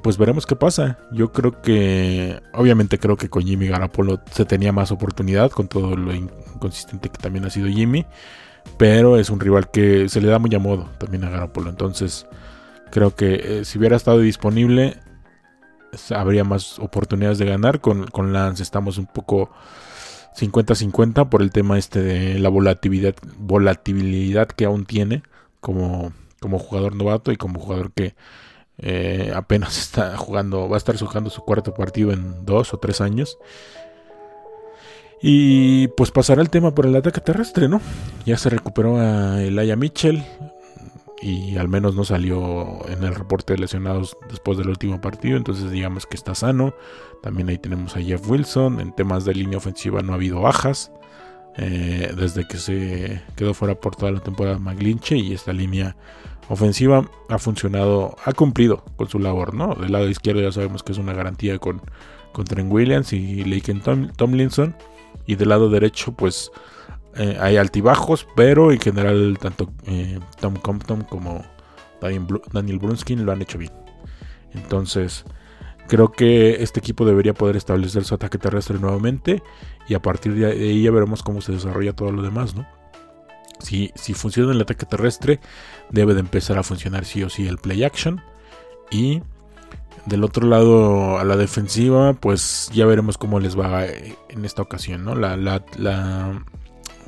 pues 0.02 0.18
veremos 0.18 0.46
qué 0.46 0.56
pasa. 0.56 0.98
Yo 1.12 1.32
creo 1.32 1.62
que, 1.62 2.42
obviamente 2.54 3.00
creo 3.00 3.18
que 3.18 3.30
con 3.30 3.44
Jimmy 3.44 3.68
Garapolo 3.68 4.20
se 4.32 4.46
tenía 4.46 4.72
más 4.72 4.92
oportunidad, 4.92 5.52
con 5.52 5.68
todo 5.68 5.96
lo 5.96 6.14
inconsistente 6.14 7.10
que 7.10 7.18
también 7.18 7.46
ha 7.46 7.50
sido 7.50 7.68
Jimmy. 7.68 8.06
Pero 8.78 9.18
es 9.18 9.30
un 9.30 9.40
rival 9.40 9.70
que 9.70 10.10
se 10.10 10.22
le 10.22 10.28
da 10.28 10.40
muy 10.40 10.54
a 10.56 10.60
modo 10.60 10.90
también 10.98 11.24
a 11.24 11.30
Garapolo. 11.30 11.70
Entonces, 11.70 12.28
creo 12.92 13.16
que 13.16 13.60
eh, 13.60 13.66
si 13.66 13.78
hubiera 13.78 13.96
estado 13.96 14.20
disponible, 14.20 14.98
habría 16.12 16.44
más 16.44 16.80
oportunidades 16.80 17.38
de 17.38 17.46
ganar. 17.46 17.82
Con, 17.82 18.08
con 18.08 18.34
Lance 18.34 18.64
estamos 18.64 18.98
un 18.98 19.08
poco 19.08 19.50
50-50 20.36 21.30
por 21.30 21.42
el 21.42 21.52
tema 21.52 21.78
este 21.78 22.02
de 22.02 22.40
la 22.40 22.50
volatilidad, 22.50 23.16
volatilidad 23.38 24.48
que 24.48 24.66
aún 24.66 24.86
tiene 24.86 25.24
como, 25.60 26.14
como 26.40 26.60
jugador 26.60 26.96
novato 26.96 27.32
y 27.32 27.38
como 27.38 27.60
jugador 27.60 27.92
que 27.94 28.16
eh, 28.78 29.32
apenas 29.34 29.78
está 29.80 30.18
jugando, 30.18 30.68
va 30.70 30.76
a 30.76 30.78
estar 30.78 30.98
jugando 30.98 31.30
su 31.30 31.42
cuarto 31.42 31.74
partido 31.74 32.12
en 32.12 32.46
dos 32.46 32.74
o 32.74 32.78
tres 32.78 33.02
años. 33.02 33.38
Y 35.22 35.88
pues 35.90 36.12
pasará 36.12 36.42
el 36.42 36.50
tema 36.50 36.76
por 36.76 36.86
el 36.86 36.96
ataque 36.96 37.22
terrestre, 37.22 37.68
¿no? 37.68 37.82
Ya 38.26 38.38
se 38.38 38.50
recuperó 38.50 38.98
a 39.00 39.42
Elijah 39.42 39.76
Mitchell, 39.76 40.24
y 41.22 41.58
al 41.58 41.70
menos 41.70 41.96
no 41.96 42.04
salió 42.04 42.88
en 42.90 43.04
el 43.04 43.16
reporte 43.16 43.54
de 43.54 43.60
lesionados 43.60 44.18
después 44.30 44.58
del 44.58 44.70
último 44.70 45.00
partido, 45.02 45.38
entonces 45.38 45.72
digamos 45.72 46.06
que 46.06 46.18
está 46.18 46.36
sano. 46.36 46.74
También 47.22 47.50
ahí 47.50 47.58
tenemos 47.58 47.96
a 47.96 48.02
Jeff 48.02 48.28
Wilson, 48.30 48.80
en 48.80 48.94
temas 48.94 49.26
de 49.26 49.34
línea 49.34 49.58
ofensiva 49.58 50.02
no 50.02 50.12
ha 50.12 50.16
habido 50.16 50.42
bajas. 50.42 50.92
Eh, 51.58 52.14
desde 52.18 52.46
que 52.46 52.58
se 52.58 53.22
quedó 53.38 53.54
fuera 53.54 53.76
por 53.76 53.96
toda 53.96 54.12
la 54.12 54.20
temporada 54.20 54.60
McGlinche 54.60 55.16
y 55.16 55.34
esta 55.34 55.54
línea 55.54 55.96
ofensiva 56.50 57.10
ha 57.30 57.38
funcionado, 57.38 58.18
ha 58.26 58.34
cumplido 58.34 58.84
con 58.98 59.08
su 59.08 59.20
labor, 59.20 59.54
¿no? 59.54 59.74
Del 59.74 59.94
lado 59.94 60.10
izquierdo 60.10 60.42
ya 60.42 60.52
sabemos 60.52 60.84
que 60.84 60.92
es 60.92 60.98
una 60.98 61.14
garantía 61.14 61.58
con, 61.58 61.82
con 62.34 62.44
Trent 62.44 62.72
Williams 62.72 63.14
y 63.14 63.46
Laken 63.46 63.82
Tomlinson 64.18 64.76
y 65.26 65.36
del 65.36 65.50
lado 65.50 65.70
derecho 65.70 66.12
pues 66.12 66.52
eh, 67.18 67.38
hay 67.40 67.58
altibajos, 67.58 68.28
pero 68.36 68.72
en 68.72 68.80
general 68.80 69.38
tanto 69.40 69.72
eh, 69.86 70.20
Tom 70.40 70.56
Compton 70.56 71.04
como 71.04 71.44
Daniel 72.02 72.80
Brunskin 72.80 73.26
lo 73.26 73.32
han 73.32 73.42
hecho 73.42 73.58
bien. 73.58 73.72
Entonces, 74.54 75.26
creo 75.88 76.12
que 76.12 76.64
este 76.64 76.80
equipo 76.80 77.06
debería 77.06 77.34
poder 77.34 77.56
establecer 77.56 78.04
su 78.04 78.16
ataque 78.16 78.38
terrestre 78.38 78.80
nuevamente 78.80 79.44
y 79.88 79.94
a 79.94 80.02
partir 80.02 80.34
de 80.34 80.46
ahí 80.46 80.84
ya 80.84 80.92
veremos 80.92 81.24
cómo 81.24 81.42
se 81.42 81.52
desarrolla 81.52 81.94
todo 81.94 82.12
lo 82.12 82.22
demás, 82.22 82.56
¿no? 82.56 82.66
Si, 83.60 83.92
si 83.96 84.14
funciona 84.14 84.52
el 84.52 84.62
ataque 84.62 84.86
terrestre, 84.86 85.40
debe 85.90 86.14
de 86.14 86.20
empezar 86.20 86.58
a 86.58 86.64
funcionar 86.64 87.06
sí 87.06 87.24
o 87.24 87.30
sí 87.30 87.48
el 87.48 87.58
play 87.58 87.84
action. 87.84 88.22
Y 88.92 89.22
del 90.06 90.24
otro 90.24 90.48
lado, 90.48 91.18
a 91.18 91.24
la 91.24 91.36
defensiva, 91.36 92.14
pues 92.14 92.70
ya 92.74 92.86
veremos 92.86 93.18
cómo 93.18 93.40
les 93.40 93.58
va 93.58 93.86
en 93.86 94.46
esta 94.46 94.62
ocasión, 94.62 95.04
¿no? 95.04 95.16
La, 95.16 95.36
la, 95.38 95.64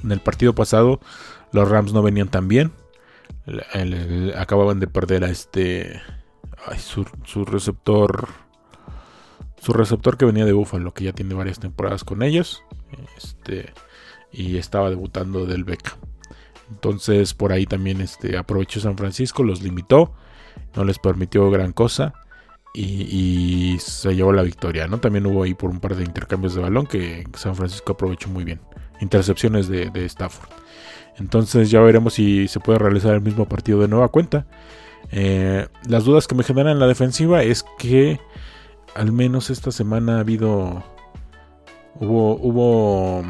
en 0.04 0.12
el 0.12 0.20
partido 0.20 0.54
pasado 0.54 1.00
los 1.52 1.70
Rams 1.70 1.94
no 1.94 2.02
venían 2.02 2.30
tan 2.30 2.48
bien. 2.48 2.72
acababan 4.38 4.80
de 4.80 4.88
perder 4.88 5.24
a 5.24 5.30
este... 5.30 6.02
su, 6.78 7.46
receptor... 7.46 8.28
Su 9.60 9.74
receptor 9.74 10.18
que 10.18 10.26
venía 10.26 10.46
de 10.46 10.54
Buffalo, 10.54 10.94
que 10.94 11.06
ya 11.06 11.14
tiene 11.14 11.34
varias 11.34 11.60
temporadas 11.60 12.04
con 12.04 12.22
ellos. 12.22 12.64
Este, 13.18 13.74
y 14.32 14.58
estaba 14.58 14.90
debutando 14.90 15.46
del 15.46 15.64
Beca. 15.64 15.98
Entonces 16.70 17.34
por 17.34 17.52
ahí 17.52 17.66
también 17.66 18.02
este, 18.02 18.38
aprovechó 18.38 18.80
San 18.80 18.98
Francisco, 18.98 19.44
los 19.44 19.62
limitó, 19.62 20.14
no 20.76 20.84
les 20.84 21.00
permitió 21.00 21.50
gran 21.50 21.72
cosa 21.72 22.14
y, 22.74 23.78
se 23.80 24.16
llevó 24.16 24.32
la 24.32 24.44
victoria. 24.44 24.88
¿no? 24.88 25.00
También 25.00 25.26
hubo 25.26 25.44
ahí 25.44 25.54
por 25.54 25.70
un 25.70 25.80
par 25.80 25.96
de 25.96 26.04
intercambios 26.04 26.54
de 26.54 26.62
balón 26.62 26.86
que 26.86 27.26
San 27.34 27.56
Francisco 27.56 27.94
aprovechó 27.94 28.30
muy 28.30 28.44
bien. 28.44 28.60
Intercepciones 29.00 29.68
de, 29.68 30.06
Stafford. 30.06 30.50
Entonces 31.18 31.72
ya 31.72 31.82
veremos 31.82 32.14
si 32.14 32.48
se 32.48 32.60
puede 32.60 32.80
realizar 32.80 33.14
el 33.14 33.22
mismo 33.22 33.48
partido 33.48 33.80
de 33.82 33.88
nueva 33.88 34.10
cuenta. 34.10 34.46
Eh, 35.12 35.68
las 35.88 36.04
dudas 36.04 36.28
que 36.28 36.36
me 36.36 36.44
generan 36.44 36.74
en 36.74 36.80
la 36.80 36.88
defensiva 36.88 37.44
es 37.44 37.66
que 37.80 38.20
al 38.96 39.12
menos 39.12 39.50
esta 39.50 39.72
semana 39.72 40.18
ha 40.18 40.20
habido 40.22 40.84
hubo 41.96 42.36
hubo 42.36 43.24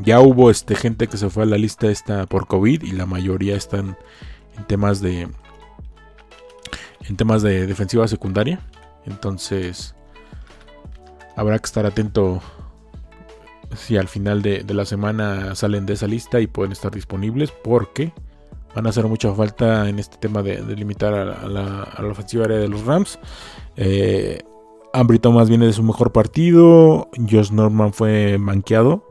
ya 0.00 0.20
hubo 0.20 0.50
este 0.50 0.74
gente 0.74 1.06
que 1.06 1.16
se 1.16 1.30
fue 1.30 1.44
a 1.44 1.46
la 1.46 1.58
lista 1.58 1.90
esta 1.90 2.26
por 2.26 2.46
COVID 2.46 2.82
y 2.82 2.92
la 2.92 3.06
mayoría 3.06 3.56
están 3.56 3.96
en 4.56 4.64
temas 4.64 5.00
de 5.00 5.28
en 7.08 7.16
temas 7.16 7.42
de 7.42 7.66
defensiva 7.66 8.08
secundaria. 8.08 8.60
Entonces 9.06 9.94
habrá 11.36 11.58
que 11.58 11.66
estar 11.66 11.86
atento 11.86 12.40
si 13.76 13.96
al 13.96 14.08
final 14.08 14.42
de, 14.42 14.64
la 14.68 14.84
semana 14.84 15.54
salen 15.54 15.86
de 15.86 15.94
esa 15.94 16.06
lista 16.06 16.40
y 16.40 16.46
pueden 16.46 16.72
estar 16.72 16.92
disponibles 16.92 17.52
porque 17.52 18.12
van 18.74 18.86
a 18.86 18.90
hacer 18.90 19.06
mucha 19.06 19.32
falta 19.32 19.88
en 19.88 19.98
este 19.98 20.16
tema 20.16 20.42
de, 20.42 20.62
limitar 20.76 21.14
a, 21.14 21.48
la, 21.48 21.88
ofensiva 22.10 22.44
área 22.44 22.58
de 22.58 22.68
los 22.68 22.84
Rams. 22.84 23.18
Eh, 23.76 24.40
Ambry 24.92 25.18
Thomas 25.18 25.48
viene 25.48 25.66
de 25.66 25.72
su 25.72 25.82
mejor 25.82 26.12
partido. 26.12 27.08
Josh 27.16 27.50
Norman 27.50 27.92
fue 27.92 28.38
manqueado 28.38 29.04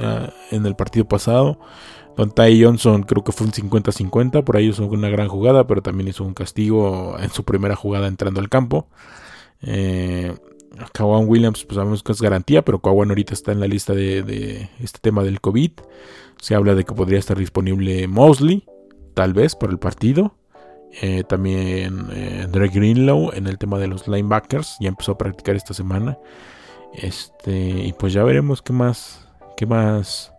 ah, 0.00 0.30
en 0.50 0.66
el 0.66 0.76
partido 0.76 1.06
pasado. 1.06 1.58
Don 2.16 2.30
Ty 2.30 2.62
Johnson 2.62 3.02
creo 3.02 3.22
que 3.24 3.32
fue 3.32 3.46
un 3.46 3.52
50-50. 3.52 4.42
Por 4.44 4.56
ahí 4.56 4.68
hizo 4.68 4.86
una 4.86 5.08
gran 5.08 5.28
jugada, 5.28 5.66
pero 5.66 5.82
también 5.82 6.08
hizo 6.08 6.24
un 6.24 6.34
castigo 6.34 7.16
en 7.20 7.30
su 7.30 7.44
primera 7.44 7.76
jugada 7.76 8.06
entrando 8.08 8.40
al 8.40 8.48
campo. 8.48 8.88
Eh, 9.62 10.34
Kawan 10.92 11.28
Williams, 11.28 11.64
pues 11.64 11.76
sabemos 11.76 12.02
que 12.02 12.12
es 12.12 12.20
garantía, 12.20 12.64
pero 12.64 12.80
Kawan 12.80 13.08
ahorita 13.10 13.34
está 13.34 13.52
en 13.52 13.60
la 13.60 13.66
lista 13.66 13.94
de, 13.94 14.68
este 14.80 14.98
tema 15.00 15.22
del 15.22 15.40
COVID. 15.40 15.72
Se 16.40 16.54
habla 16.54 16.74
de 16.74 16.84
que 16.84 16.94
podría 16.94 17.18
estar 17.18 17.38
disponible 17.38 18.06
Mosley, 18.08 18.64
tal 19.14 19.32
vez, 19.32 19.54
para 19.54 19.72
el 19.72 19.78
partido. 19.78 20.34
Eh, 21.02 21.24
también 21.24 22.06
eh, 22.12 22.46
Drake 22.50 22.78
Greenlow 22.78 23.32
en 23.32 23.46
el 23.46 23.58
tema 23.58 23.78
de 23.78 23.88
los 23.88 24.06
linebackers. 24.08 24.76
Ya 24.80 24.88
empezó 24.88 25.12
a 25.12 25.18
practicar 25.18 25.56
esta 25.56 25.74
semana. 25.74 26.18
Este, 26.94 27.52
y 27.52 27.92
pues 27.92 28.12
ya 28.12 28.22
veremos 28.24 28.62
qué 28.62 28.72
más. 28.72 29.26
Qué 29.56 29.66
más. 29.66 30.32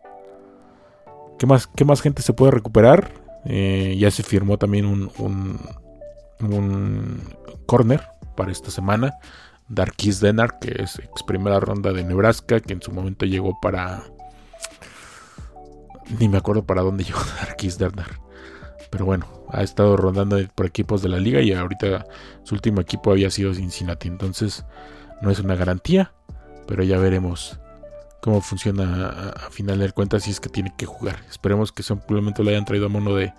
Qué 1.39 1.45
más, 1.45 1.67
qué 1.67 1.85
más 1.85 2.01
gente 2.01 2.21
se 2.21 2.33
puede 2.33 2.51
recuperar. 2.51 3.11
Eh, 3.45 3.95
ya 3.99 4.11
se 4.11 4.23
firmó 4.23 4.57
también 4.57 4.85
un, 4.85 5.11
un, 5.19 5.59
un 6.41 7.21
corner 7.65 8.01
para 8.35 8.51
esta 8.51 8.71
semana. 8.71 9.13
Darkis 9.69 10.19
Denard, 10.19 10.59
que 10.59 10.83
es 10.83 10.99
ex 10.99 11.23
primera 11.23 11.59
ronda 11.59 11.91
de 11.91 12.03
Nebraska, 12.03 12.59
que 12.59 12.73
en 12.73 12.81
su 12.81 12.91
momento 12.91 13.25
llegó 13.25 13.59
para. 13.61 14.03
Ni 16.19 16.29
me 16.29 16.37
acuerdo 16.37 16.65
para 16.65 16.81
dónde 16.81 17.03
llegó 17.05 17.19
Darkis 17.39 17.77
Denard. 17.77 18.17
Pero 18.89 19.05
bueno, 19.05 19.27
ha 19.49 19.63
estado 19.63 19.97
rondando 19.97 20.37
por 20.55 20.65
equipos 20.65 21.01
de 21.01 21.09
la 21.09 21.17
liga 21.17 21.41
y 21.41 21.53
ahorita 21.53 22.05
su 22.43 22.55
último 22.55 22.81
equipo 22.81 23.11
había 23.11 23.29
sido 23.29 23.53
Cincinnati. 23.53 24.07
Entonces 24.07 24.65
no 25.21 25.29
es 25.31 25.39
una 25.39 25.55
garantía, 25.55 26.13
pero 26.67 26.83
ya 26.83 26.97
veremos 26.97 27.59
cómo 28.21 28.41
funciona 28.41 29.29
a, 29.29 29.49
final 29.51 29.79
de 29.79 29.91
cuentas 29.91 30.23
si 30.23 30.31
es 30.31 30.39
que 30.39 30.49
tiene 30.49 30.73
que 30.77 30.85
jugar. 30.85 31.17
Esperemos 31.29 31.71
que 31.71 31.83
simplemente 31.83 32.43
lo 32.43 32.49
hayan 32.49 32.65
traído 32.65 32.87
a 32.87 32.89
mono 32.89 33.15
de, 33.15 33.33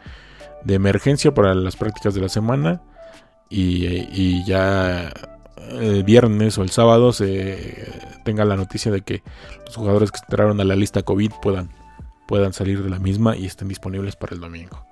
emergencia 0.67 1.33
para 1.33 1.55
las 1.55 1.77
prácticas 1.77 2.14
de 2.14 2.21
la 2.21 2.29
semana 2.29 2.83
y, 3.49 4.45
ya 4.45 5.12
el 5.70 6.04
viernes 6.04 6.59
o 6.59 6.62
el 6.62 6.70
sábado 6.70 7.12
se 7.12 7.92
tenga 8.24 8.44
la 8.44 8.57
noticia 8.57 8.90
de 8.90 9.02
que 9.02 9.22
los 9.66 9.76
jugadores 9.76 10.11
que 10.11 10.18
entraron 10.18 10.61
a 10.61 10.64
la 10.64 10.76
lista 10.76 11.02
COVID 11.02 11.33
puedan, 11.42 11.70
puedan 12.26 12.52
salir 12.52 12.83
de 12.83 12.90
la 12.90 12.98
misma 12.98 13.37
y 13.37 13.46
estén 13.46 13.68
disponibles 13.68 14.16
para 14.16 14.35
el 14.35 14.40
domingo. 14.40 14.85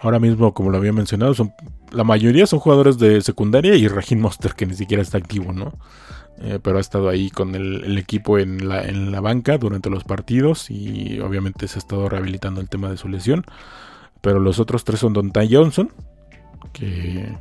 Ahora 0.00 0.20
mismo, 0.20 0.54
como 0.54 0.70
lo 0.70 0.78
había 0.78 0.92
mencionado, 0.92 1.34
son, 1.34 1.52
la 1.90 2.04
mayoría 2.04 2.46
son 2.46 2.60
jugadores 2.60 2.98
de 2.98 3.20
secundaria 3.20 3.74
y 3.74 3.88
Rajin 3.88 4.20
Monster, 4.20 4.54
que 4.54 4.66
ni 4.66 4.74
siquiera 4.74 5.02
está 5.02 5.18
activo, 5.18 5.52
¿no? 5.52 5.72
Eh, 6.40 6.60
pero 6.62 6.78
ha 6.78 6.80
estado 6.80 7.08
ahí 7.08 7.30
con 7.30 7.56
el, 7.56 7.98
equipo 7.98 8.38
en 8.38 8.68
la, 8.68 9.20
banca 9.20 9.58
durante 9.58 9.90
los 9.90 10.04
partidos 10.04 10.70
y 10.70 11.18
obviamente 11.18 11.66
se 11.66 11.78
ha 11.78 11.80
estado 11.80 12.08
rehabilitando 12.08 12.60
el 12.60 12.68
tema 12.68 12.90
de 12.90 12.96
su 12.96 13.08
lesión. 13.08 13.44
Pero 14.20 14.38
los 14.38 14.60
otros 14.60 14.84
tres 14.84 15.00
son 15.00 15.12
Don 15.12 15.32
Ty 15.32 15.52
Johnson, 15.52 15.92
que 16.72 17.36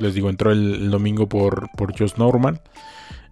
les 0.00 0.14
digo, 0.14 0.30
entró 0.30 0.52
el, 0.52 0.90
domingo 0.90 1.28
por, 1.28 1.68
por 1.76 1.98
Josh 1.98 2.14
Norman. 2.16 2.60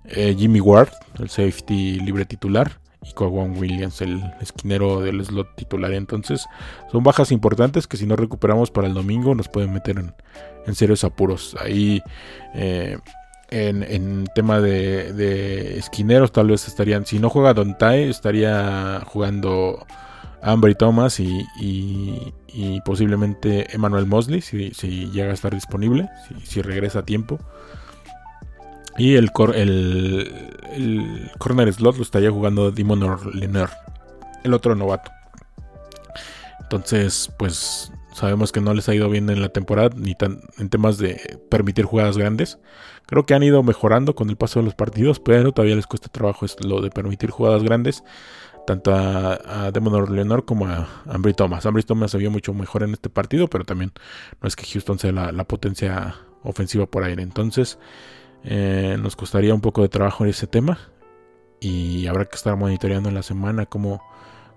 Eh, 0.06 0.34
Jimmy 0.38 0.60
Ward, 0.60 0.90
el 1.18 1.30
safety 1.30 1.98
libre 2.00 2.26
titular 2.26 2.78
y 3.02 3.12
Cowan 3.12 3.56
Williams, 3.56 4.00
el 4.00 4.22
esquinero 4.40 5.00
del 5.00 5.24
slot 5.24 5.54
titular. 5.56 5.92
Entonces, 5.92 6.46
son 6.90 7.02
bajas 7.02 7.32
importantes 7.32 7.86
que 7.86 7.96
si 7.96 8.06
no 8.06 8.16
recuperamos 8.16 8.70
para 8.70 8.86
el 8.86 8.94
domingo 8.94 9.34
nos 9.34 9.48
pueden 9.48 9.72
meter 9.72 9.98
en, 10.66 10.74
serios 10.74 11.04
apuros. 11.04 11.56
Ahí, 11.60 12.02
eh, 12.54 12.98
en, 13.50 14.26
tema 14.34 14.60
de, 14.60 15.78
esquineros, 15.78 16.32
tal 16.32 16.48
vez 16.48 16.66
estarían, 16.66 17.06
si 17.06 17.18
no 17.18 17.30
juega 17.30 17.54
Don 17.54 17.68
Dontai, 17.68 18.08
estaría 18.08 19.02
jugando 19.06 19.86
Ambry 20.44 20.74
Thomas 20.74 21.20
y, 21.20 21.46
y, 21.58 22.80
posiblemente 22.84 23.74
Emmanuel 23.74 24.06
Mosley, 24.06 24.42
si, 24.42 24.70
llega 25.10 25.30
a 25.30 25.34
estar 25.34 25.54
disponible, 25.54 26.08
si, 26.44 26.60
regresa 26.60 27.00
a 27.00 27.04
tiempo. 27.04 27.38
Y 28.96 29.16
el, 29.16 29.30
el, 29.54 31.30
corner 31.38 31.72
slot 31.72 31.96
lo 31.96 32.02
estaría 32.02 32.30
jugando 32.30 32.70
Dimon 32.70 33.00
Liner, 33.32 33.70
el 34.44 34.54
otro 34.54 34.74
novato. 34.74 35.10
Entonces, 36.60 37.32
pues 37.38 37.90
sabemos 38.12 38.52
que 38.52 38.60
no 38.60 38.74
les 38.74 38.88
ha 38.88 38.94
ido 38.94 39.08
bien 39.08 39.28
en 39.30 39.40
la 39.40 39.48
temporada, 39.48 39.90
ni 39.96 40.14
tan 40.14 40.40
en 40.58 40.68
temas 40.68 40.98
de 40.98 41.38
permitir 41.50 41.84
jugadas 41.84 42.16
grandes. 42.16 42.58
Creo 43.06 43.24
que 43.24 43.34
han 43.34 43.42
ido 43.42 43.62
mejorando 43.62 44.14
con 44.14 44.30
el 44.30 44.36
paso 44.36 44.60
de 44.60 44.66
los 44.66 44.74
partidos, 44.74 45.20
pero 45.20 45.52
todavía 45.52 45.76
les 45.76 45.86
cuesta 45.86 46.08
trabajo 46.08 46.46
lo 46.64 46.80
de 46.80 46.90
permitir 46.90 47.30
jugadas 47.30 47.62
grandes, 47.62 48.04
tanto 48.66 48.94
a, 48.94 49.66
a 49.66 49.70
Demon 49.70 50.42
como 50.42 50.66
a 50.66 50.88
Ambry 51.06 51.34
Thomas. 51.34 51.66
Ambry 51.66 51.82
Thomas 51.82 52.10
se 52.10 52.18
vio 52.18 52.30
mucho 52.30 52.54
mejor 52.54 52.82
en 52.82 52.92
este 52.92 53.10
partido, 53.10 53.48
pero 53.48 53.64
también 53.64 53.92
no 54.40 54.48
es 54.48 54.56
que 54.56 54.66
Houston 54.66 54.98
sea 54.98 55.12
la, 55.12 55.44
potencia 55.44 56.16
ofensiva 56.42 56.86
por 56.86 57.04
aire. 57.04 57.22
Entonces, 57.22 57.78
eh, 58.44 58.96
nos 59.00 59.16
costaría 59.16 59.54
un 59.54 59.60
poco 59.60 59.82
de 59.82 59.88
trabajo 59.88 60.24
en 60.24 60.30
ese 60.30 60.46
tema. 60.46 60.78
Y 61.60 62.06
habrá 62.06 62.26
que 62.26 62.36
estar 62.36 62.56
monitoreando 62.56 63.08
en 63.08 63.14
la 63.14 63.22
semana 63.22 63.64
cómo, 63.64 64.02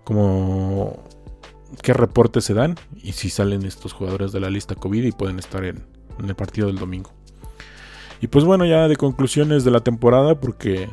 cómo 0.03 1.03
qué 1.81 1.93
reportes 1.93 2.45
se 2.45 2.53
dan 2.53 2.75
y 2.95 3.13
si 3.13 3.29
salen 3.29 3.63
estos 3.63 3.93
jugadores 3.93 4.31
de 4.31 4.39
la 4.39 4.49
lista 4.49 4.75
COVID 4.75 5.03
y 5.03 5.11
pueden 5.11 5.39
estar 5.39 5.63
en, 5.65 5.85
el 6.23 6.35
partido 6.35 6.67
del 6.67 6.77
domingo. 6.77 7.11
Y 8.19 8.27
pues 8.27 8.45
bueno, 8.45 8.65
ya 8.65 8.87
de 8.87 8.95
conclusiones 8.95 9.63
de 9.63 9.71
la 9.71 9.81
temporada, 9.81 10.39
porque 10.39 10.89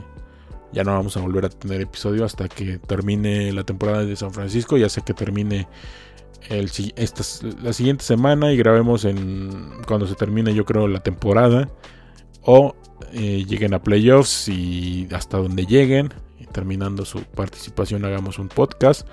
ya 0.74 0.84
no 0.84 0.92
vamos 0.92 1.16
a 1.16 1.20
volver 1.20 1.46
a 1.46 1.48
tener 1.48 1.80
episodio 1.80 2.24
hasta 2.24 2.48
que 2.48 2.78
termine 2.78 3.52
la 3.52 3.64
temporada 3.64 4.04
de 4.04 4.16
San 4.16 4.32
Francisco, 4.32 4.76
ya 4.76 4.88
sé 4.88 5.02
que 5.02 5.14
termine 5.14 5.68
el, 6.50 6.70
la 7.62 7.72
siguiente 7.72 8.04
semana 8.04 8.52
y 8.52 8.56
grabemos 8.56 9.04
en 9.04 9.70
cuando 9.86 10.06
se 10.06 10.14
termine 10.14 10.52
yo 10.52 10.64
creo 10.64 10.88
la 10.88 11.00
temporada 11.00 11.70
o 12.42 12.74
eh, 13.12 13.44
lleguen 13.46 13.74
a 13.74 13.82
playoffs 13.82 14.48
y 14.48 15.08
hasta 15.12 15.38
donde 15.38 15.64
lleguen, 15.66 16.12
y 16.38 16.46
terminando 16.46 17.04
su 17.04 17.22
participación 17.22 18.04
hagamos 18.04 18.38
un 18.38 18.48
podcast. 18.48 19.06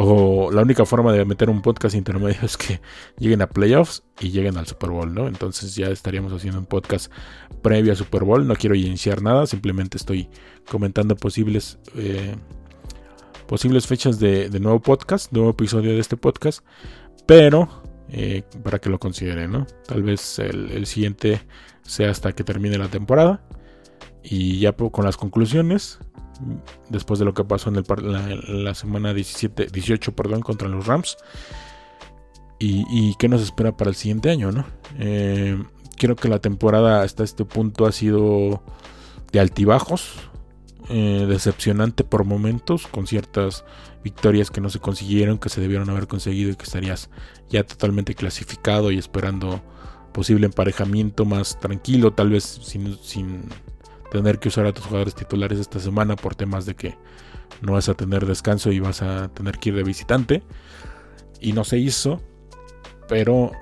O 0.00 0.52
la 0.52 0.62
única 0.62 0.86
forma 0.86 1.12
de 1.12 1.24
meter 1.24 1.50
un 1.50 1.60
podcast 1.60 1.96
intermedio 1.96 2.38
es 2.42 2.56
que 2.56 2.80
lleguen 3.18 3.42
a 3.42 3.48
playoffs 3.48 4.04
y 4.20 4.30
lleguen 4.30 4.56
al 4.56 4.64
Super 4.64 4.90
Bowl, 4.90 5.12
¿no? 5.12 5.26
Entonces 5.26 5.74
ya 5.74 5.88
estaríamos 5.88 6.32
haciendo 6.32 6.60
un 6.60 6.66
podcast 6.66 7.10
previo 7.62 7.92
a 7.92 7.96
Super 7.96 8.22
Bowl. 8.22 8.46
No 8.46 8.54
quiero 8.54 8.76
iniciar 8.76 9.22
nada, 9.22 9.44
simplemente 9.46 9.96
estoy 9.96 10.28
comentando 10.70 11.16
posibles, 11.16 11.80
eh, 11.96 12.36
posibles 13.48 13.88
fechas 13.88 14.20
de, 14.20 14.48
nuevo 14.60 14.80
podcast, 14.80 15.32
nuevo 15.32 15.50
episodio 15.50 15.90
de 15.90 15.98
este 15.98 16.16
podcast. 16.16 16.64
Pero 17.26 17.68
eh, 18.08 18.44
para 18.62 18.78
que 18.78 18.90
lo 18.90 19.00
consideren, 19.00 19.50
¿no? 19.50 19.66
Tal 19.84 20.04
vez 20.04 20.38
el 20.38 20.86
siguiente 20.86 21.42
sea 21.82 22.12
hasta 22.12 22.30
que 22.30 22.44
termine 22.44 22.78
la 22.78 22.86
temporada. 22.86 23.42
Y 24.22 24.60
ya 24.60 24.74
con 24.74 25.04
las 25.04 25.16
conclusiones, 25.16 25.98
después 26.88 27.18
de 27.18 27.24
lo 27.24 27.34
que 27.34 27.44
pasó 27.44 27.70
en 27.70 27.76
el, 27.76 28.64
la, 28.64 28.74
semana 28.74 29.14
17, 29.14 29.66
18 29.66 30.12
perdón, 30.12 30.40
contra 30.40 30.68
los 30.68 30.86
Rams. 30.86 31.16
Y, 32.60 33.14
qué 33.20 33.28
nos 33.28 33.40
espera 33.40 33.76
para 33.76 33.90
el 33.90 33.96
siguiente 33.96 34.30
año, 34.30 34.50
¿no? 34.50 34.64
Eh, 34.98 35.56
creo 35.96 36.16
que 36.16 36.28
la 36.28 36.40
temporada 36.40 37.02
hasta 37.02 37.22
este 37.22 37.44
punto 37.44 37.86
ha 37.86 37.92
sido 37.92 38.62
de 39.30 39.40
altibajos. 39.40 40.28
eh, 40.90 41.26
decepcionante 41.28 42.02
por 42.02 42.24
momentos, 42.24 42.86
con 42.86 43.06
ciertas 43.06 43.64
victorias 44.02 44.50
que 44.50 44.60
no 44.60 44.70
se 44.70 44.78
consiguieron, 44.78 45.38
que 45.38 45.50
se 45.50 45.60
debieron 45.60 45.90
haber 45.90 46.06
conseguido 46.06 46.50
y 46.50 46.56
que 46.56 46.64
estarías 46.64 47.10
ya 47.50 47.62
totalmente 47.64 48.14
clasificado 48.14 48.90
y 48.90 48.98
esperando 48.98 49.60
posible 50.12 50.46
emparejamiento 50.46 51.24
más 51.26 51.60
tranquilo, 51.60 52.12
tal 52.12 52.30
vez 52.30 52.44
sin, 52.44 52.96
sin 53.02 53.42
tener 54.10 54.38
que 54.38 54.48
usar 54.48 54.66
a 54.66 54.72
tus 54.72 54.86
jugadores 54.86 55.14
titulares 55.14 55.58
esta 55.58 55.80
semana 55.80 56.16
por 56.16 56.34
temas 56.34 56.66
de 56.66 56.74
que 56.74 56.96
no 57.60 57.72
vas 57.72 57.88
a 57.88 57.94
tener 57.94 58.26
descanso 58.26 58.72
y 58.72 58.80
vas 58.80 59.02
a 59.02 59.28
tener 59.28 59.58
que 59.58 59.70
ir 59.70 59.76
de 59.76 59.82
visitante. 59.84 60.42
Y 61.40 61.52
no 61.52 61.64
se 61.64 61.78
hizo, 61.78 62.20
pero 63.08 63.52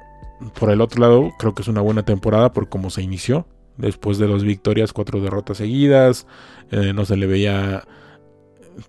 por 0.58 0.70
el 0.70 0.80
otro 0.80 1.00
lado 1.00 1.32
creo 1.38 1.54
que 1.54 1.62
es 1.62 1.68
una 1.68 1.80
buena 1.80 2.04
temporada 2.04 2.52
por 2.52 2.68
cómo 2.68 2.90
se 2.90 3.02
inició. 3.02 3.46
Después 3.76 4.18
de 4.18 4.26
dos 4.26 4.42
victorias, 4.42 4.92
cuatro 4.92 5.20
derrotas 5.20 5.58
seguidas, 5.58 6.26
eh, 6.70 6.92
no 6.94 7.04
se 7.04 7.16
le 7.16 7.26
veía 7.26 7.84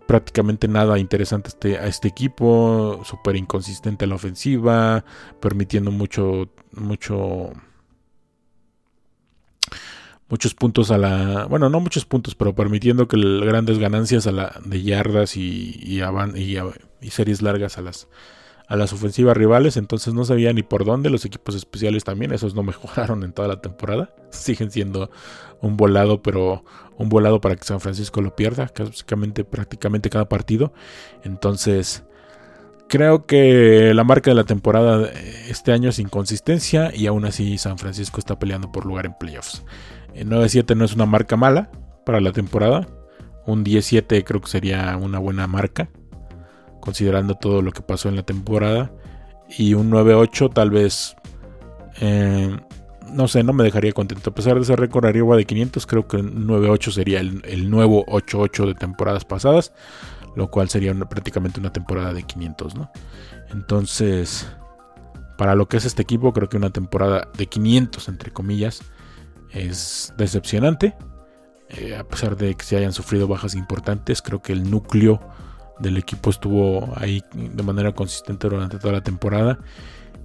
prácticamente 0.05 0.67
nada 0.67 0.99
interesante 0.99 1.47
a 1.47 1.49
este, 1.49 1.87
este 1.87 2.07
equipo, 2.07 3.01
súper 3.03 3.35
inconsistente 3.35 4.05
a 4.05 4.07
la 4.07 4.15
ofensiva, 4.15 5.03
permitiendo 5.39 5.91
mucho, 5.91 6.49
mucho, 6.71 7.51
muchos 10.29 10.53
puntos 10.53 10.91
a 10.91 10.97
la, 10.97 11.45
bueno, 11.45 11.69
no 11.69 11.79
muchos 11.79 12.05
puntos, 12.05 12.35
pero 12.35 12.53
permitiendo 12.53 13.07
que 13.07 13.17
grandes 13.17 13.79
ganancias 13.79 14.27
a 14.27 14.31
la 14.31 14.59
de 14.65 14.83
yardas 14.83 15.37
y, 15.37 15.79
y, 15.81 17.09
series 17.09 17.41
largas 17.41 17.77
a 17.77 17.81
las 17.81 18.07
a 18.67 18.75
las 18.75 18.91
ofensivas 18.91 19.37
rivales, 19.37 19.77
entonces 19.77 20.13
no 20.13 20.25
sabía 20.25 20.51
ni 20.51 20.61
por 20.61 20.83
dónde 20.83 21.09
los 21.09 21.23
equipos 21.23 21.55
especiales 21.55 22.03
también, 22.03 22.33
esos 22.33 22.53
no 22.53 22.63
mejoraron 22.63 23.23
en 23.23 23.31
toda 23.31 23.47
la 23.47 23.61
temporada, 23.61 24.13
siguen 24.29 24.71
siendo 24.71 25.09
un 25.61 25.77
volado, 25.77 26.21
pero 26.21 26.65
un 26.97 27.07
volado 27.07 27.39
para 27.39 27.55
que 27.55 27.63
San 27.63 27.79
Francisco 27.79 28.21
lo 28.21 28.35
pierda, 28.35 28.69
básicamente 28.77 29.45
prácticamente 29.45 30.09
cada 30.09 30.27
partido. 30.27 30.73
Entonces, 31.23 32.03
creo 32.89 33.25
que 33.25 33.93
la 33.93 34.03
marca 34.03 34.31
de 34.31 34.35
la 34.35 34.43
temporada 34.43 35.09
este 35.47 35.71
año 35.71 35.89
es 35.89 35.99
inconsistencia 35.99 36.91
y 36.93 37.07
aún 37.07 37.23
así 37.23 37.57
San 37.57 37.77
Francisco 37.77 38.19
está 38.19 38.37
peleando 38.37 38.71
por 38.71 38.85
lugar 38.85 39.05
en 39.05 39.13
playoffs. 39.13 39.63
El 40.17 40.29
9-7 40.29 40.75
no 40.75 40.85
es 40.85 40.93
una 40.93 41.05
marca 41.05 41.37
mala 41.37 41.69
para 42.05 42.19
la 42.19 42.31
temporada. 42.31 42.87
Un 43.45 43.63
10-7 43.63 44.23
creo 44.25 44.41
que 44.41 44.49
sería 44.49 44.97
una 44.97 45.19
buena 45.19 45.47
marca, 45.47 45.89
considerando 46.81 47.35
todo 47.35 47.61
lo 47.61 47.71
que 47.71 47.81
pasó 47.81 48.09
en 48.09 48.15
la 48.15 48.23
temporada. 48.23 48.91
Y 49.57 49.75
un 49.75 49.91
9-8 49.91 50.53
tal 50.53 50.71
vez 50.71 51.15
eh, 52.01 52.57
no 53.11 53.27
sé, 53.27 53.43
no 53.43 53.53
me 53.53 53.63
dejaría 53.63 53.91
contento. 53.93 54.29
A 54.29 54.35
pesar 54.35 54.57
de 54.59 54.65
ser 54.65 54.79
récord 54.79 55.05
arriba 55.05 55.35
de 55.35 55.45
500, 55.45 55.85
creo 55.85 56.07
que 56.07 56.17
9-8 56.17 56.91
sería 56.91 57.19
el, 57.19 57.69
nuevo 57.69 58.05
8-8 58.07 58.67
de 58.67 58.73
temporadas 58.75 59.25
pasadas, 59.25 59.73
lo 60.35 60.49
cual 60.49 60.69
sería 60.69 60.93
prácticamente 60.95 61.59
una 61.59 61.71
temporada 61.71 62.13
de 62.13 62.23
500, 62.23 62.75
¿no? 62.75 62.91
Entonces, 63.51 64.47
para 65.37 65.55
lo 65.55 65.67
que 65.67 65.77
es 65.77 65.85
este 65.85 66.01
equipo, 66.01 66.33
creo 66.33 66.49
que 66.49 66.57
una 66.57 66.71
temporada 66.71 67.29
de 67.37 67.47
500, 67.47 68.09
entre 68.09 68.31
comillas, 68.31 68.81
es 69.51 70.13
decepcionante. 70.17 70.95
Eh, 71.69 71.95
a 71.95 72.07
pesar 72.07 72.37
de 72.37 72.55
que 72.55 72.63
se 72.63 72.77
hayan 72.77 72.93
sufrido 72.93 73.27
bajas 73.27 73.55
importantes, 73.55 74.21
creo 74.21 74.41
que 74.41 74.53
el 74.53 74.69
núcleo 74.69 75.19
del 75.79 75.97
equipo 75.97 76.29
estuvo 76.29 76.93
ahí 76.95 77.23
de 77.33 77.63
manera 77.63 77.93
consistente 77.93 78.47
durante 78.47 78.79
toda 78.79 78.93
la 78.93 79.01
temporada 79.01 79.59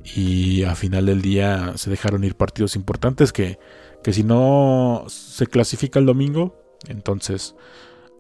y 0.04 0.64
a 0.64 0.74
final 0.74 1.06
del 1.06 1.20
día 1.20 1.72
se 1.76 1.90
dejaron 1.90 2.24
ir 2.24 2.36
partidos 2.36 2.76
importantes 2.76 3.32
que, 3.32 3.58
que 4.02 4.12
si 4.12 4.24
no 4.24 5.04
se 5.08 5.46
clasifica 5.46 5.98
el 5.98 6.06
domingo, 6.06 6.56
entonces 6.88 7.54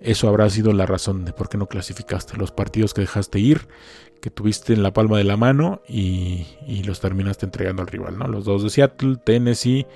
eso 0.02 0.28
habrá 0.28 0.50
sido 0.50 0.72
la 0.72 0.86
razón 0.86 1.24
de 1.24 1.32
por 1.32 1.48
qué 1.48 1.58
no 1.58 1.66
clasificaste. 1.66 2.36
Los 2.36 2.50
partidos 2.50 2.92
que 2.92 3.02
dejaste 3.02 3.38
ir, 3.38 3.68
que 4.20 4.30
tuviste 4.30 4.72
en 4.72 4.82
la 4.82 4.92
palma 4.92 5.18
de 5.18 5.24
la 5.24 5.36
mano 5.36 5.82
y, 5.88 6.46
los 6.84 7.00
terminaste 7.00 7.46
entregando 7.46 7.82
al 7.82 7.88
rival, 7.88 8.18
¿no? 8.18 8.26
Los 8.26 8.44
dos 8.44 8.62
de 8.62 8.70
Seattle, 8.70 9.16
Tennessee, 9.16 9.86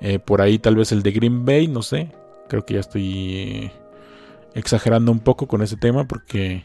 eh, 0.00 0.18
por 0.18 0.42
ahí 0.42 0.58
tal 0.58 0.76
vez 0.76 0.92
el 0.92 1.02
de 1.02 1.12
Green 1.12 1.44
Bay, 1.44 1.68
no 1.68 1.82
sé. 1.82 2.12
Creo 2.48 2.64
que 2.64 2.74
ya 2.74 2.80
estoy 2.80 3.70
exagerando 4.54 5.10
un 5.10 5.20
poco 5.20 5.46
con 5.46 5.62
ese 5.62 5.76
tema 5.76 6.06
porque 6.06 6.64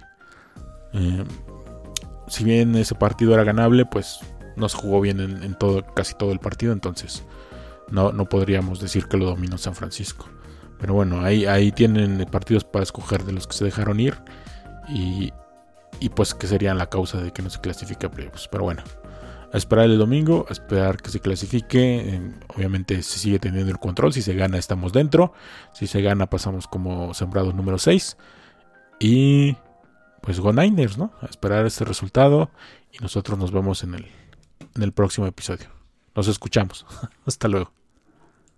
eh, 0.93 1.23
si 2.27 2.43
bien 2.43 2.75
ese 2.75 2.95
partido 2.95 3.33
era 3.33 3.43
ganable, 3.43 3.85
pues 3.85 4.19
no 4.55 4.67
se 4.69 4.77
jugó 4.77 5.01
bien 5.01 5.19
en, 5.19 5.57
todo, 5.57 5.85
casi 5.93 6.13
todo 6.15 6.31
el 6.31 6.39
partido, 6.39 6.73
entonces 6.73 7.23
no, 7.89 8.11
no 8.11 8.25
podríamos 8.25 8.79
decir 8.79 9.05
que 9.07 9.17
lo 9.17 9.25
dominó 9.25 9.57
San 9.57 9.75
Francisco. 9.75 10.27
Pero 10.81 10.93
bueno, 10.93 11.21
ahí, 11.21 11.45
ahí 11.45 11.71
tienen 11.71 12.25
partidos 12.29 12.65
para 12.65 12.83
escoger 12.83 13.23
de 13.23 13.31
los 13.31 13.47
que 13.47 13.53
se 13.53 13.63
dejaron 13.63 13.99
ir 13.99 14.17
y, 14.89 15.31
y 15.99 16.09
pues 16.09 16.33
que 16.33 16.47
serían 16.47 16.77
la 16.77 16.87
causa 16.87 17.21
de 17.21 17.31
que 17.31 17.41
no 17.41 17.49
se 17.49 17.61
clasifique 17.61 18.07
a 18.07 18.11
playoffs. 18.11 18.49
Pero 18.49 18.65
bueno, 18.65 18.83
a 19.53 19.57
esperar 19.57 19.85
el 19.85 19.97
domingo, 19.97 20.45
a 20.49 20.53
esperar 20.53 20.97
que 20.97 21.11
se 21.11 21.19
clasifique. 21.19 22.15
Eh, 22.15 22.21
obviamente 22.55 23.01
se 23.03 23.19
sigue 23.19 23.39
teniendo 23.39 23.71
el 23.71 23.79
control. 23.79 24.11
Si 24.11 24.21
se 24.21 24.33
gana, 24.33 24.57
estamos 24.57 24.91
dentro. 24.91 25.33
Si 25.71 25.87
se 25.87 26.01
gana, 26.01 26.27
pasamos 26.29 26.67
como 26.67 27.13
sembrados 27.13 27.55
número 27.55 27.77
6. 27.77 28.17
Y 28.99 29.55
pues 30.21 30.39
Go 30.39 30.51
Niners, 30.51 30.97
¿no? 30.97 31.13
A 31.21 31.27
esperar 31.27 31.65
este 31.65 31.85
resultado. 31.85 32.49
Y 32.91 32.97
nosotros 32.99 33.37
nos 33.37 33.51
vemos 33.51 33.83
en 33.83 33.93
el 33.95 34.07
en 34.75 34.83
el 34.83 34.91
próximo 34.91 35.27
episodio. 35.27 35.67
Nos 36.15 36.27
escuchamos. 36.27 36.85
Hasta 37.25 37.47
luego. 37.47 37.80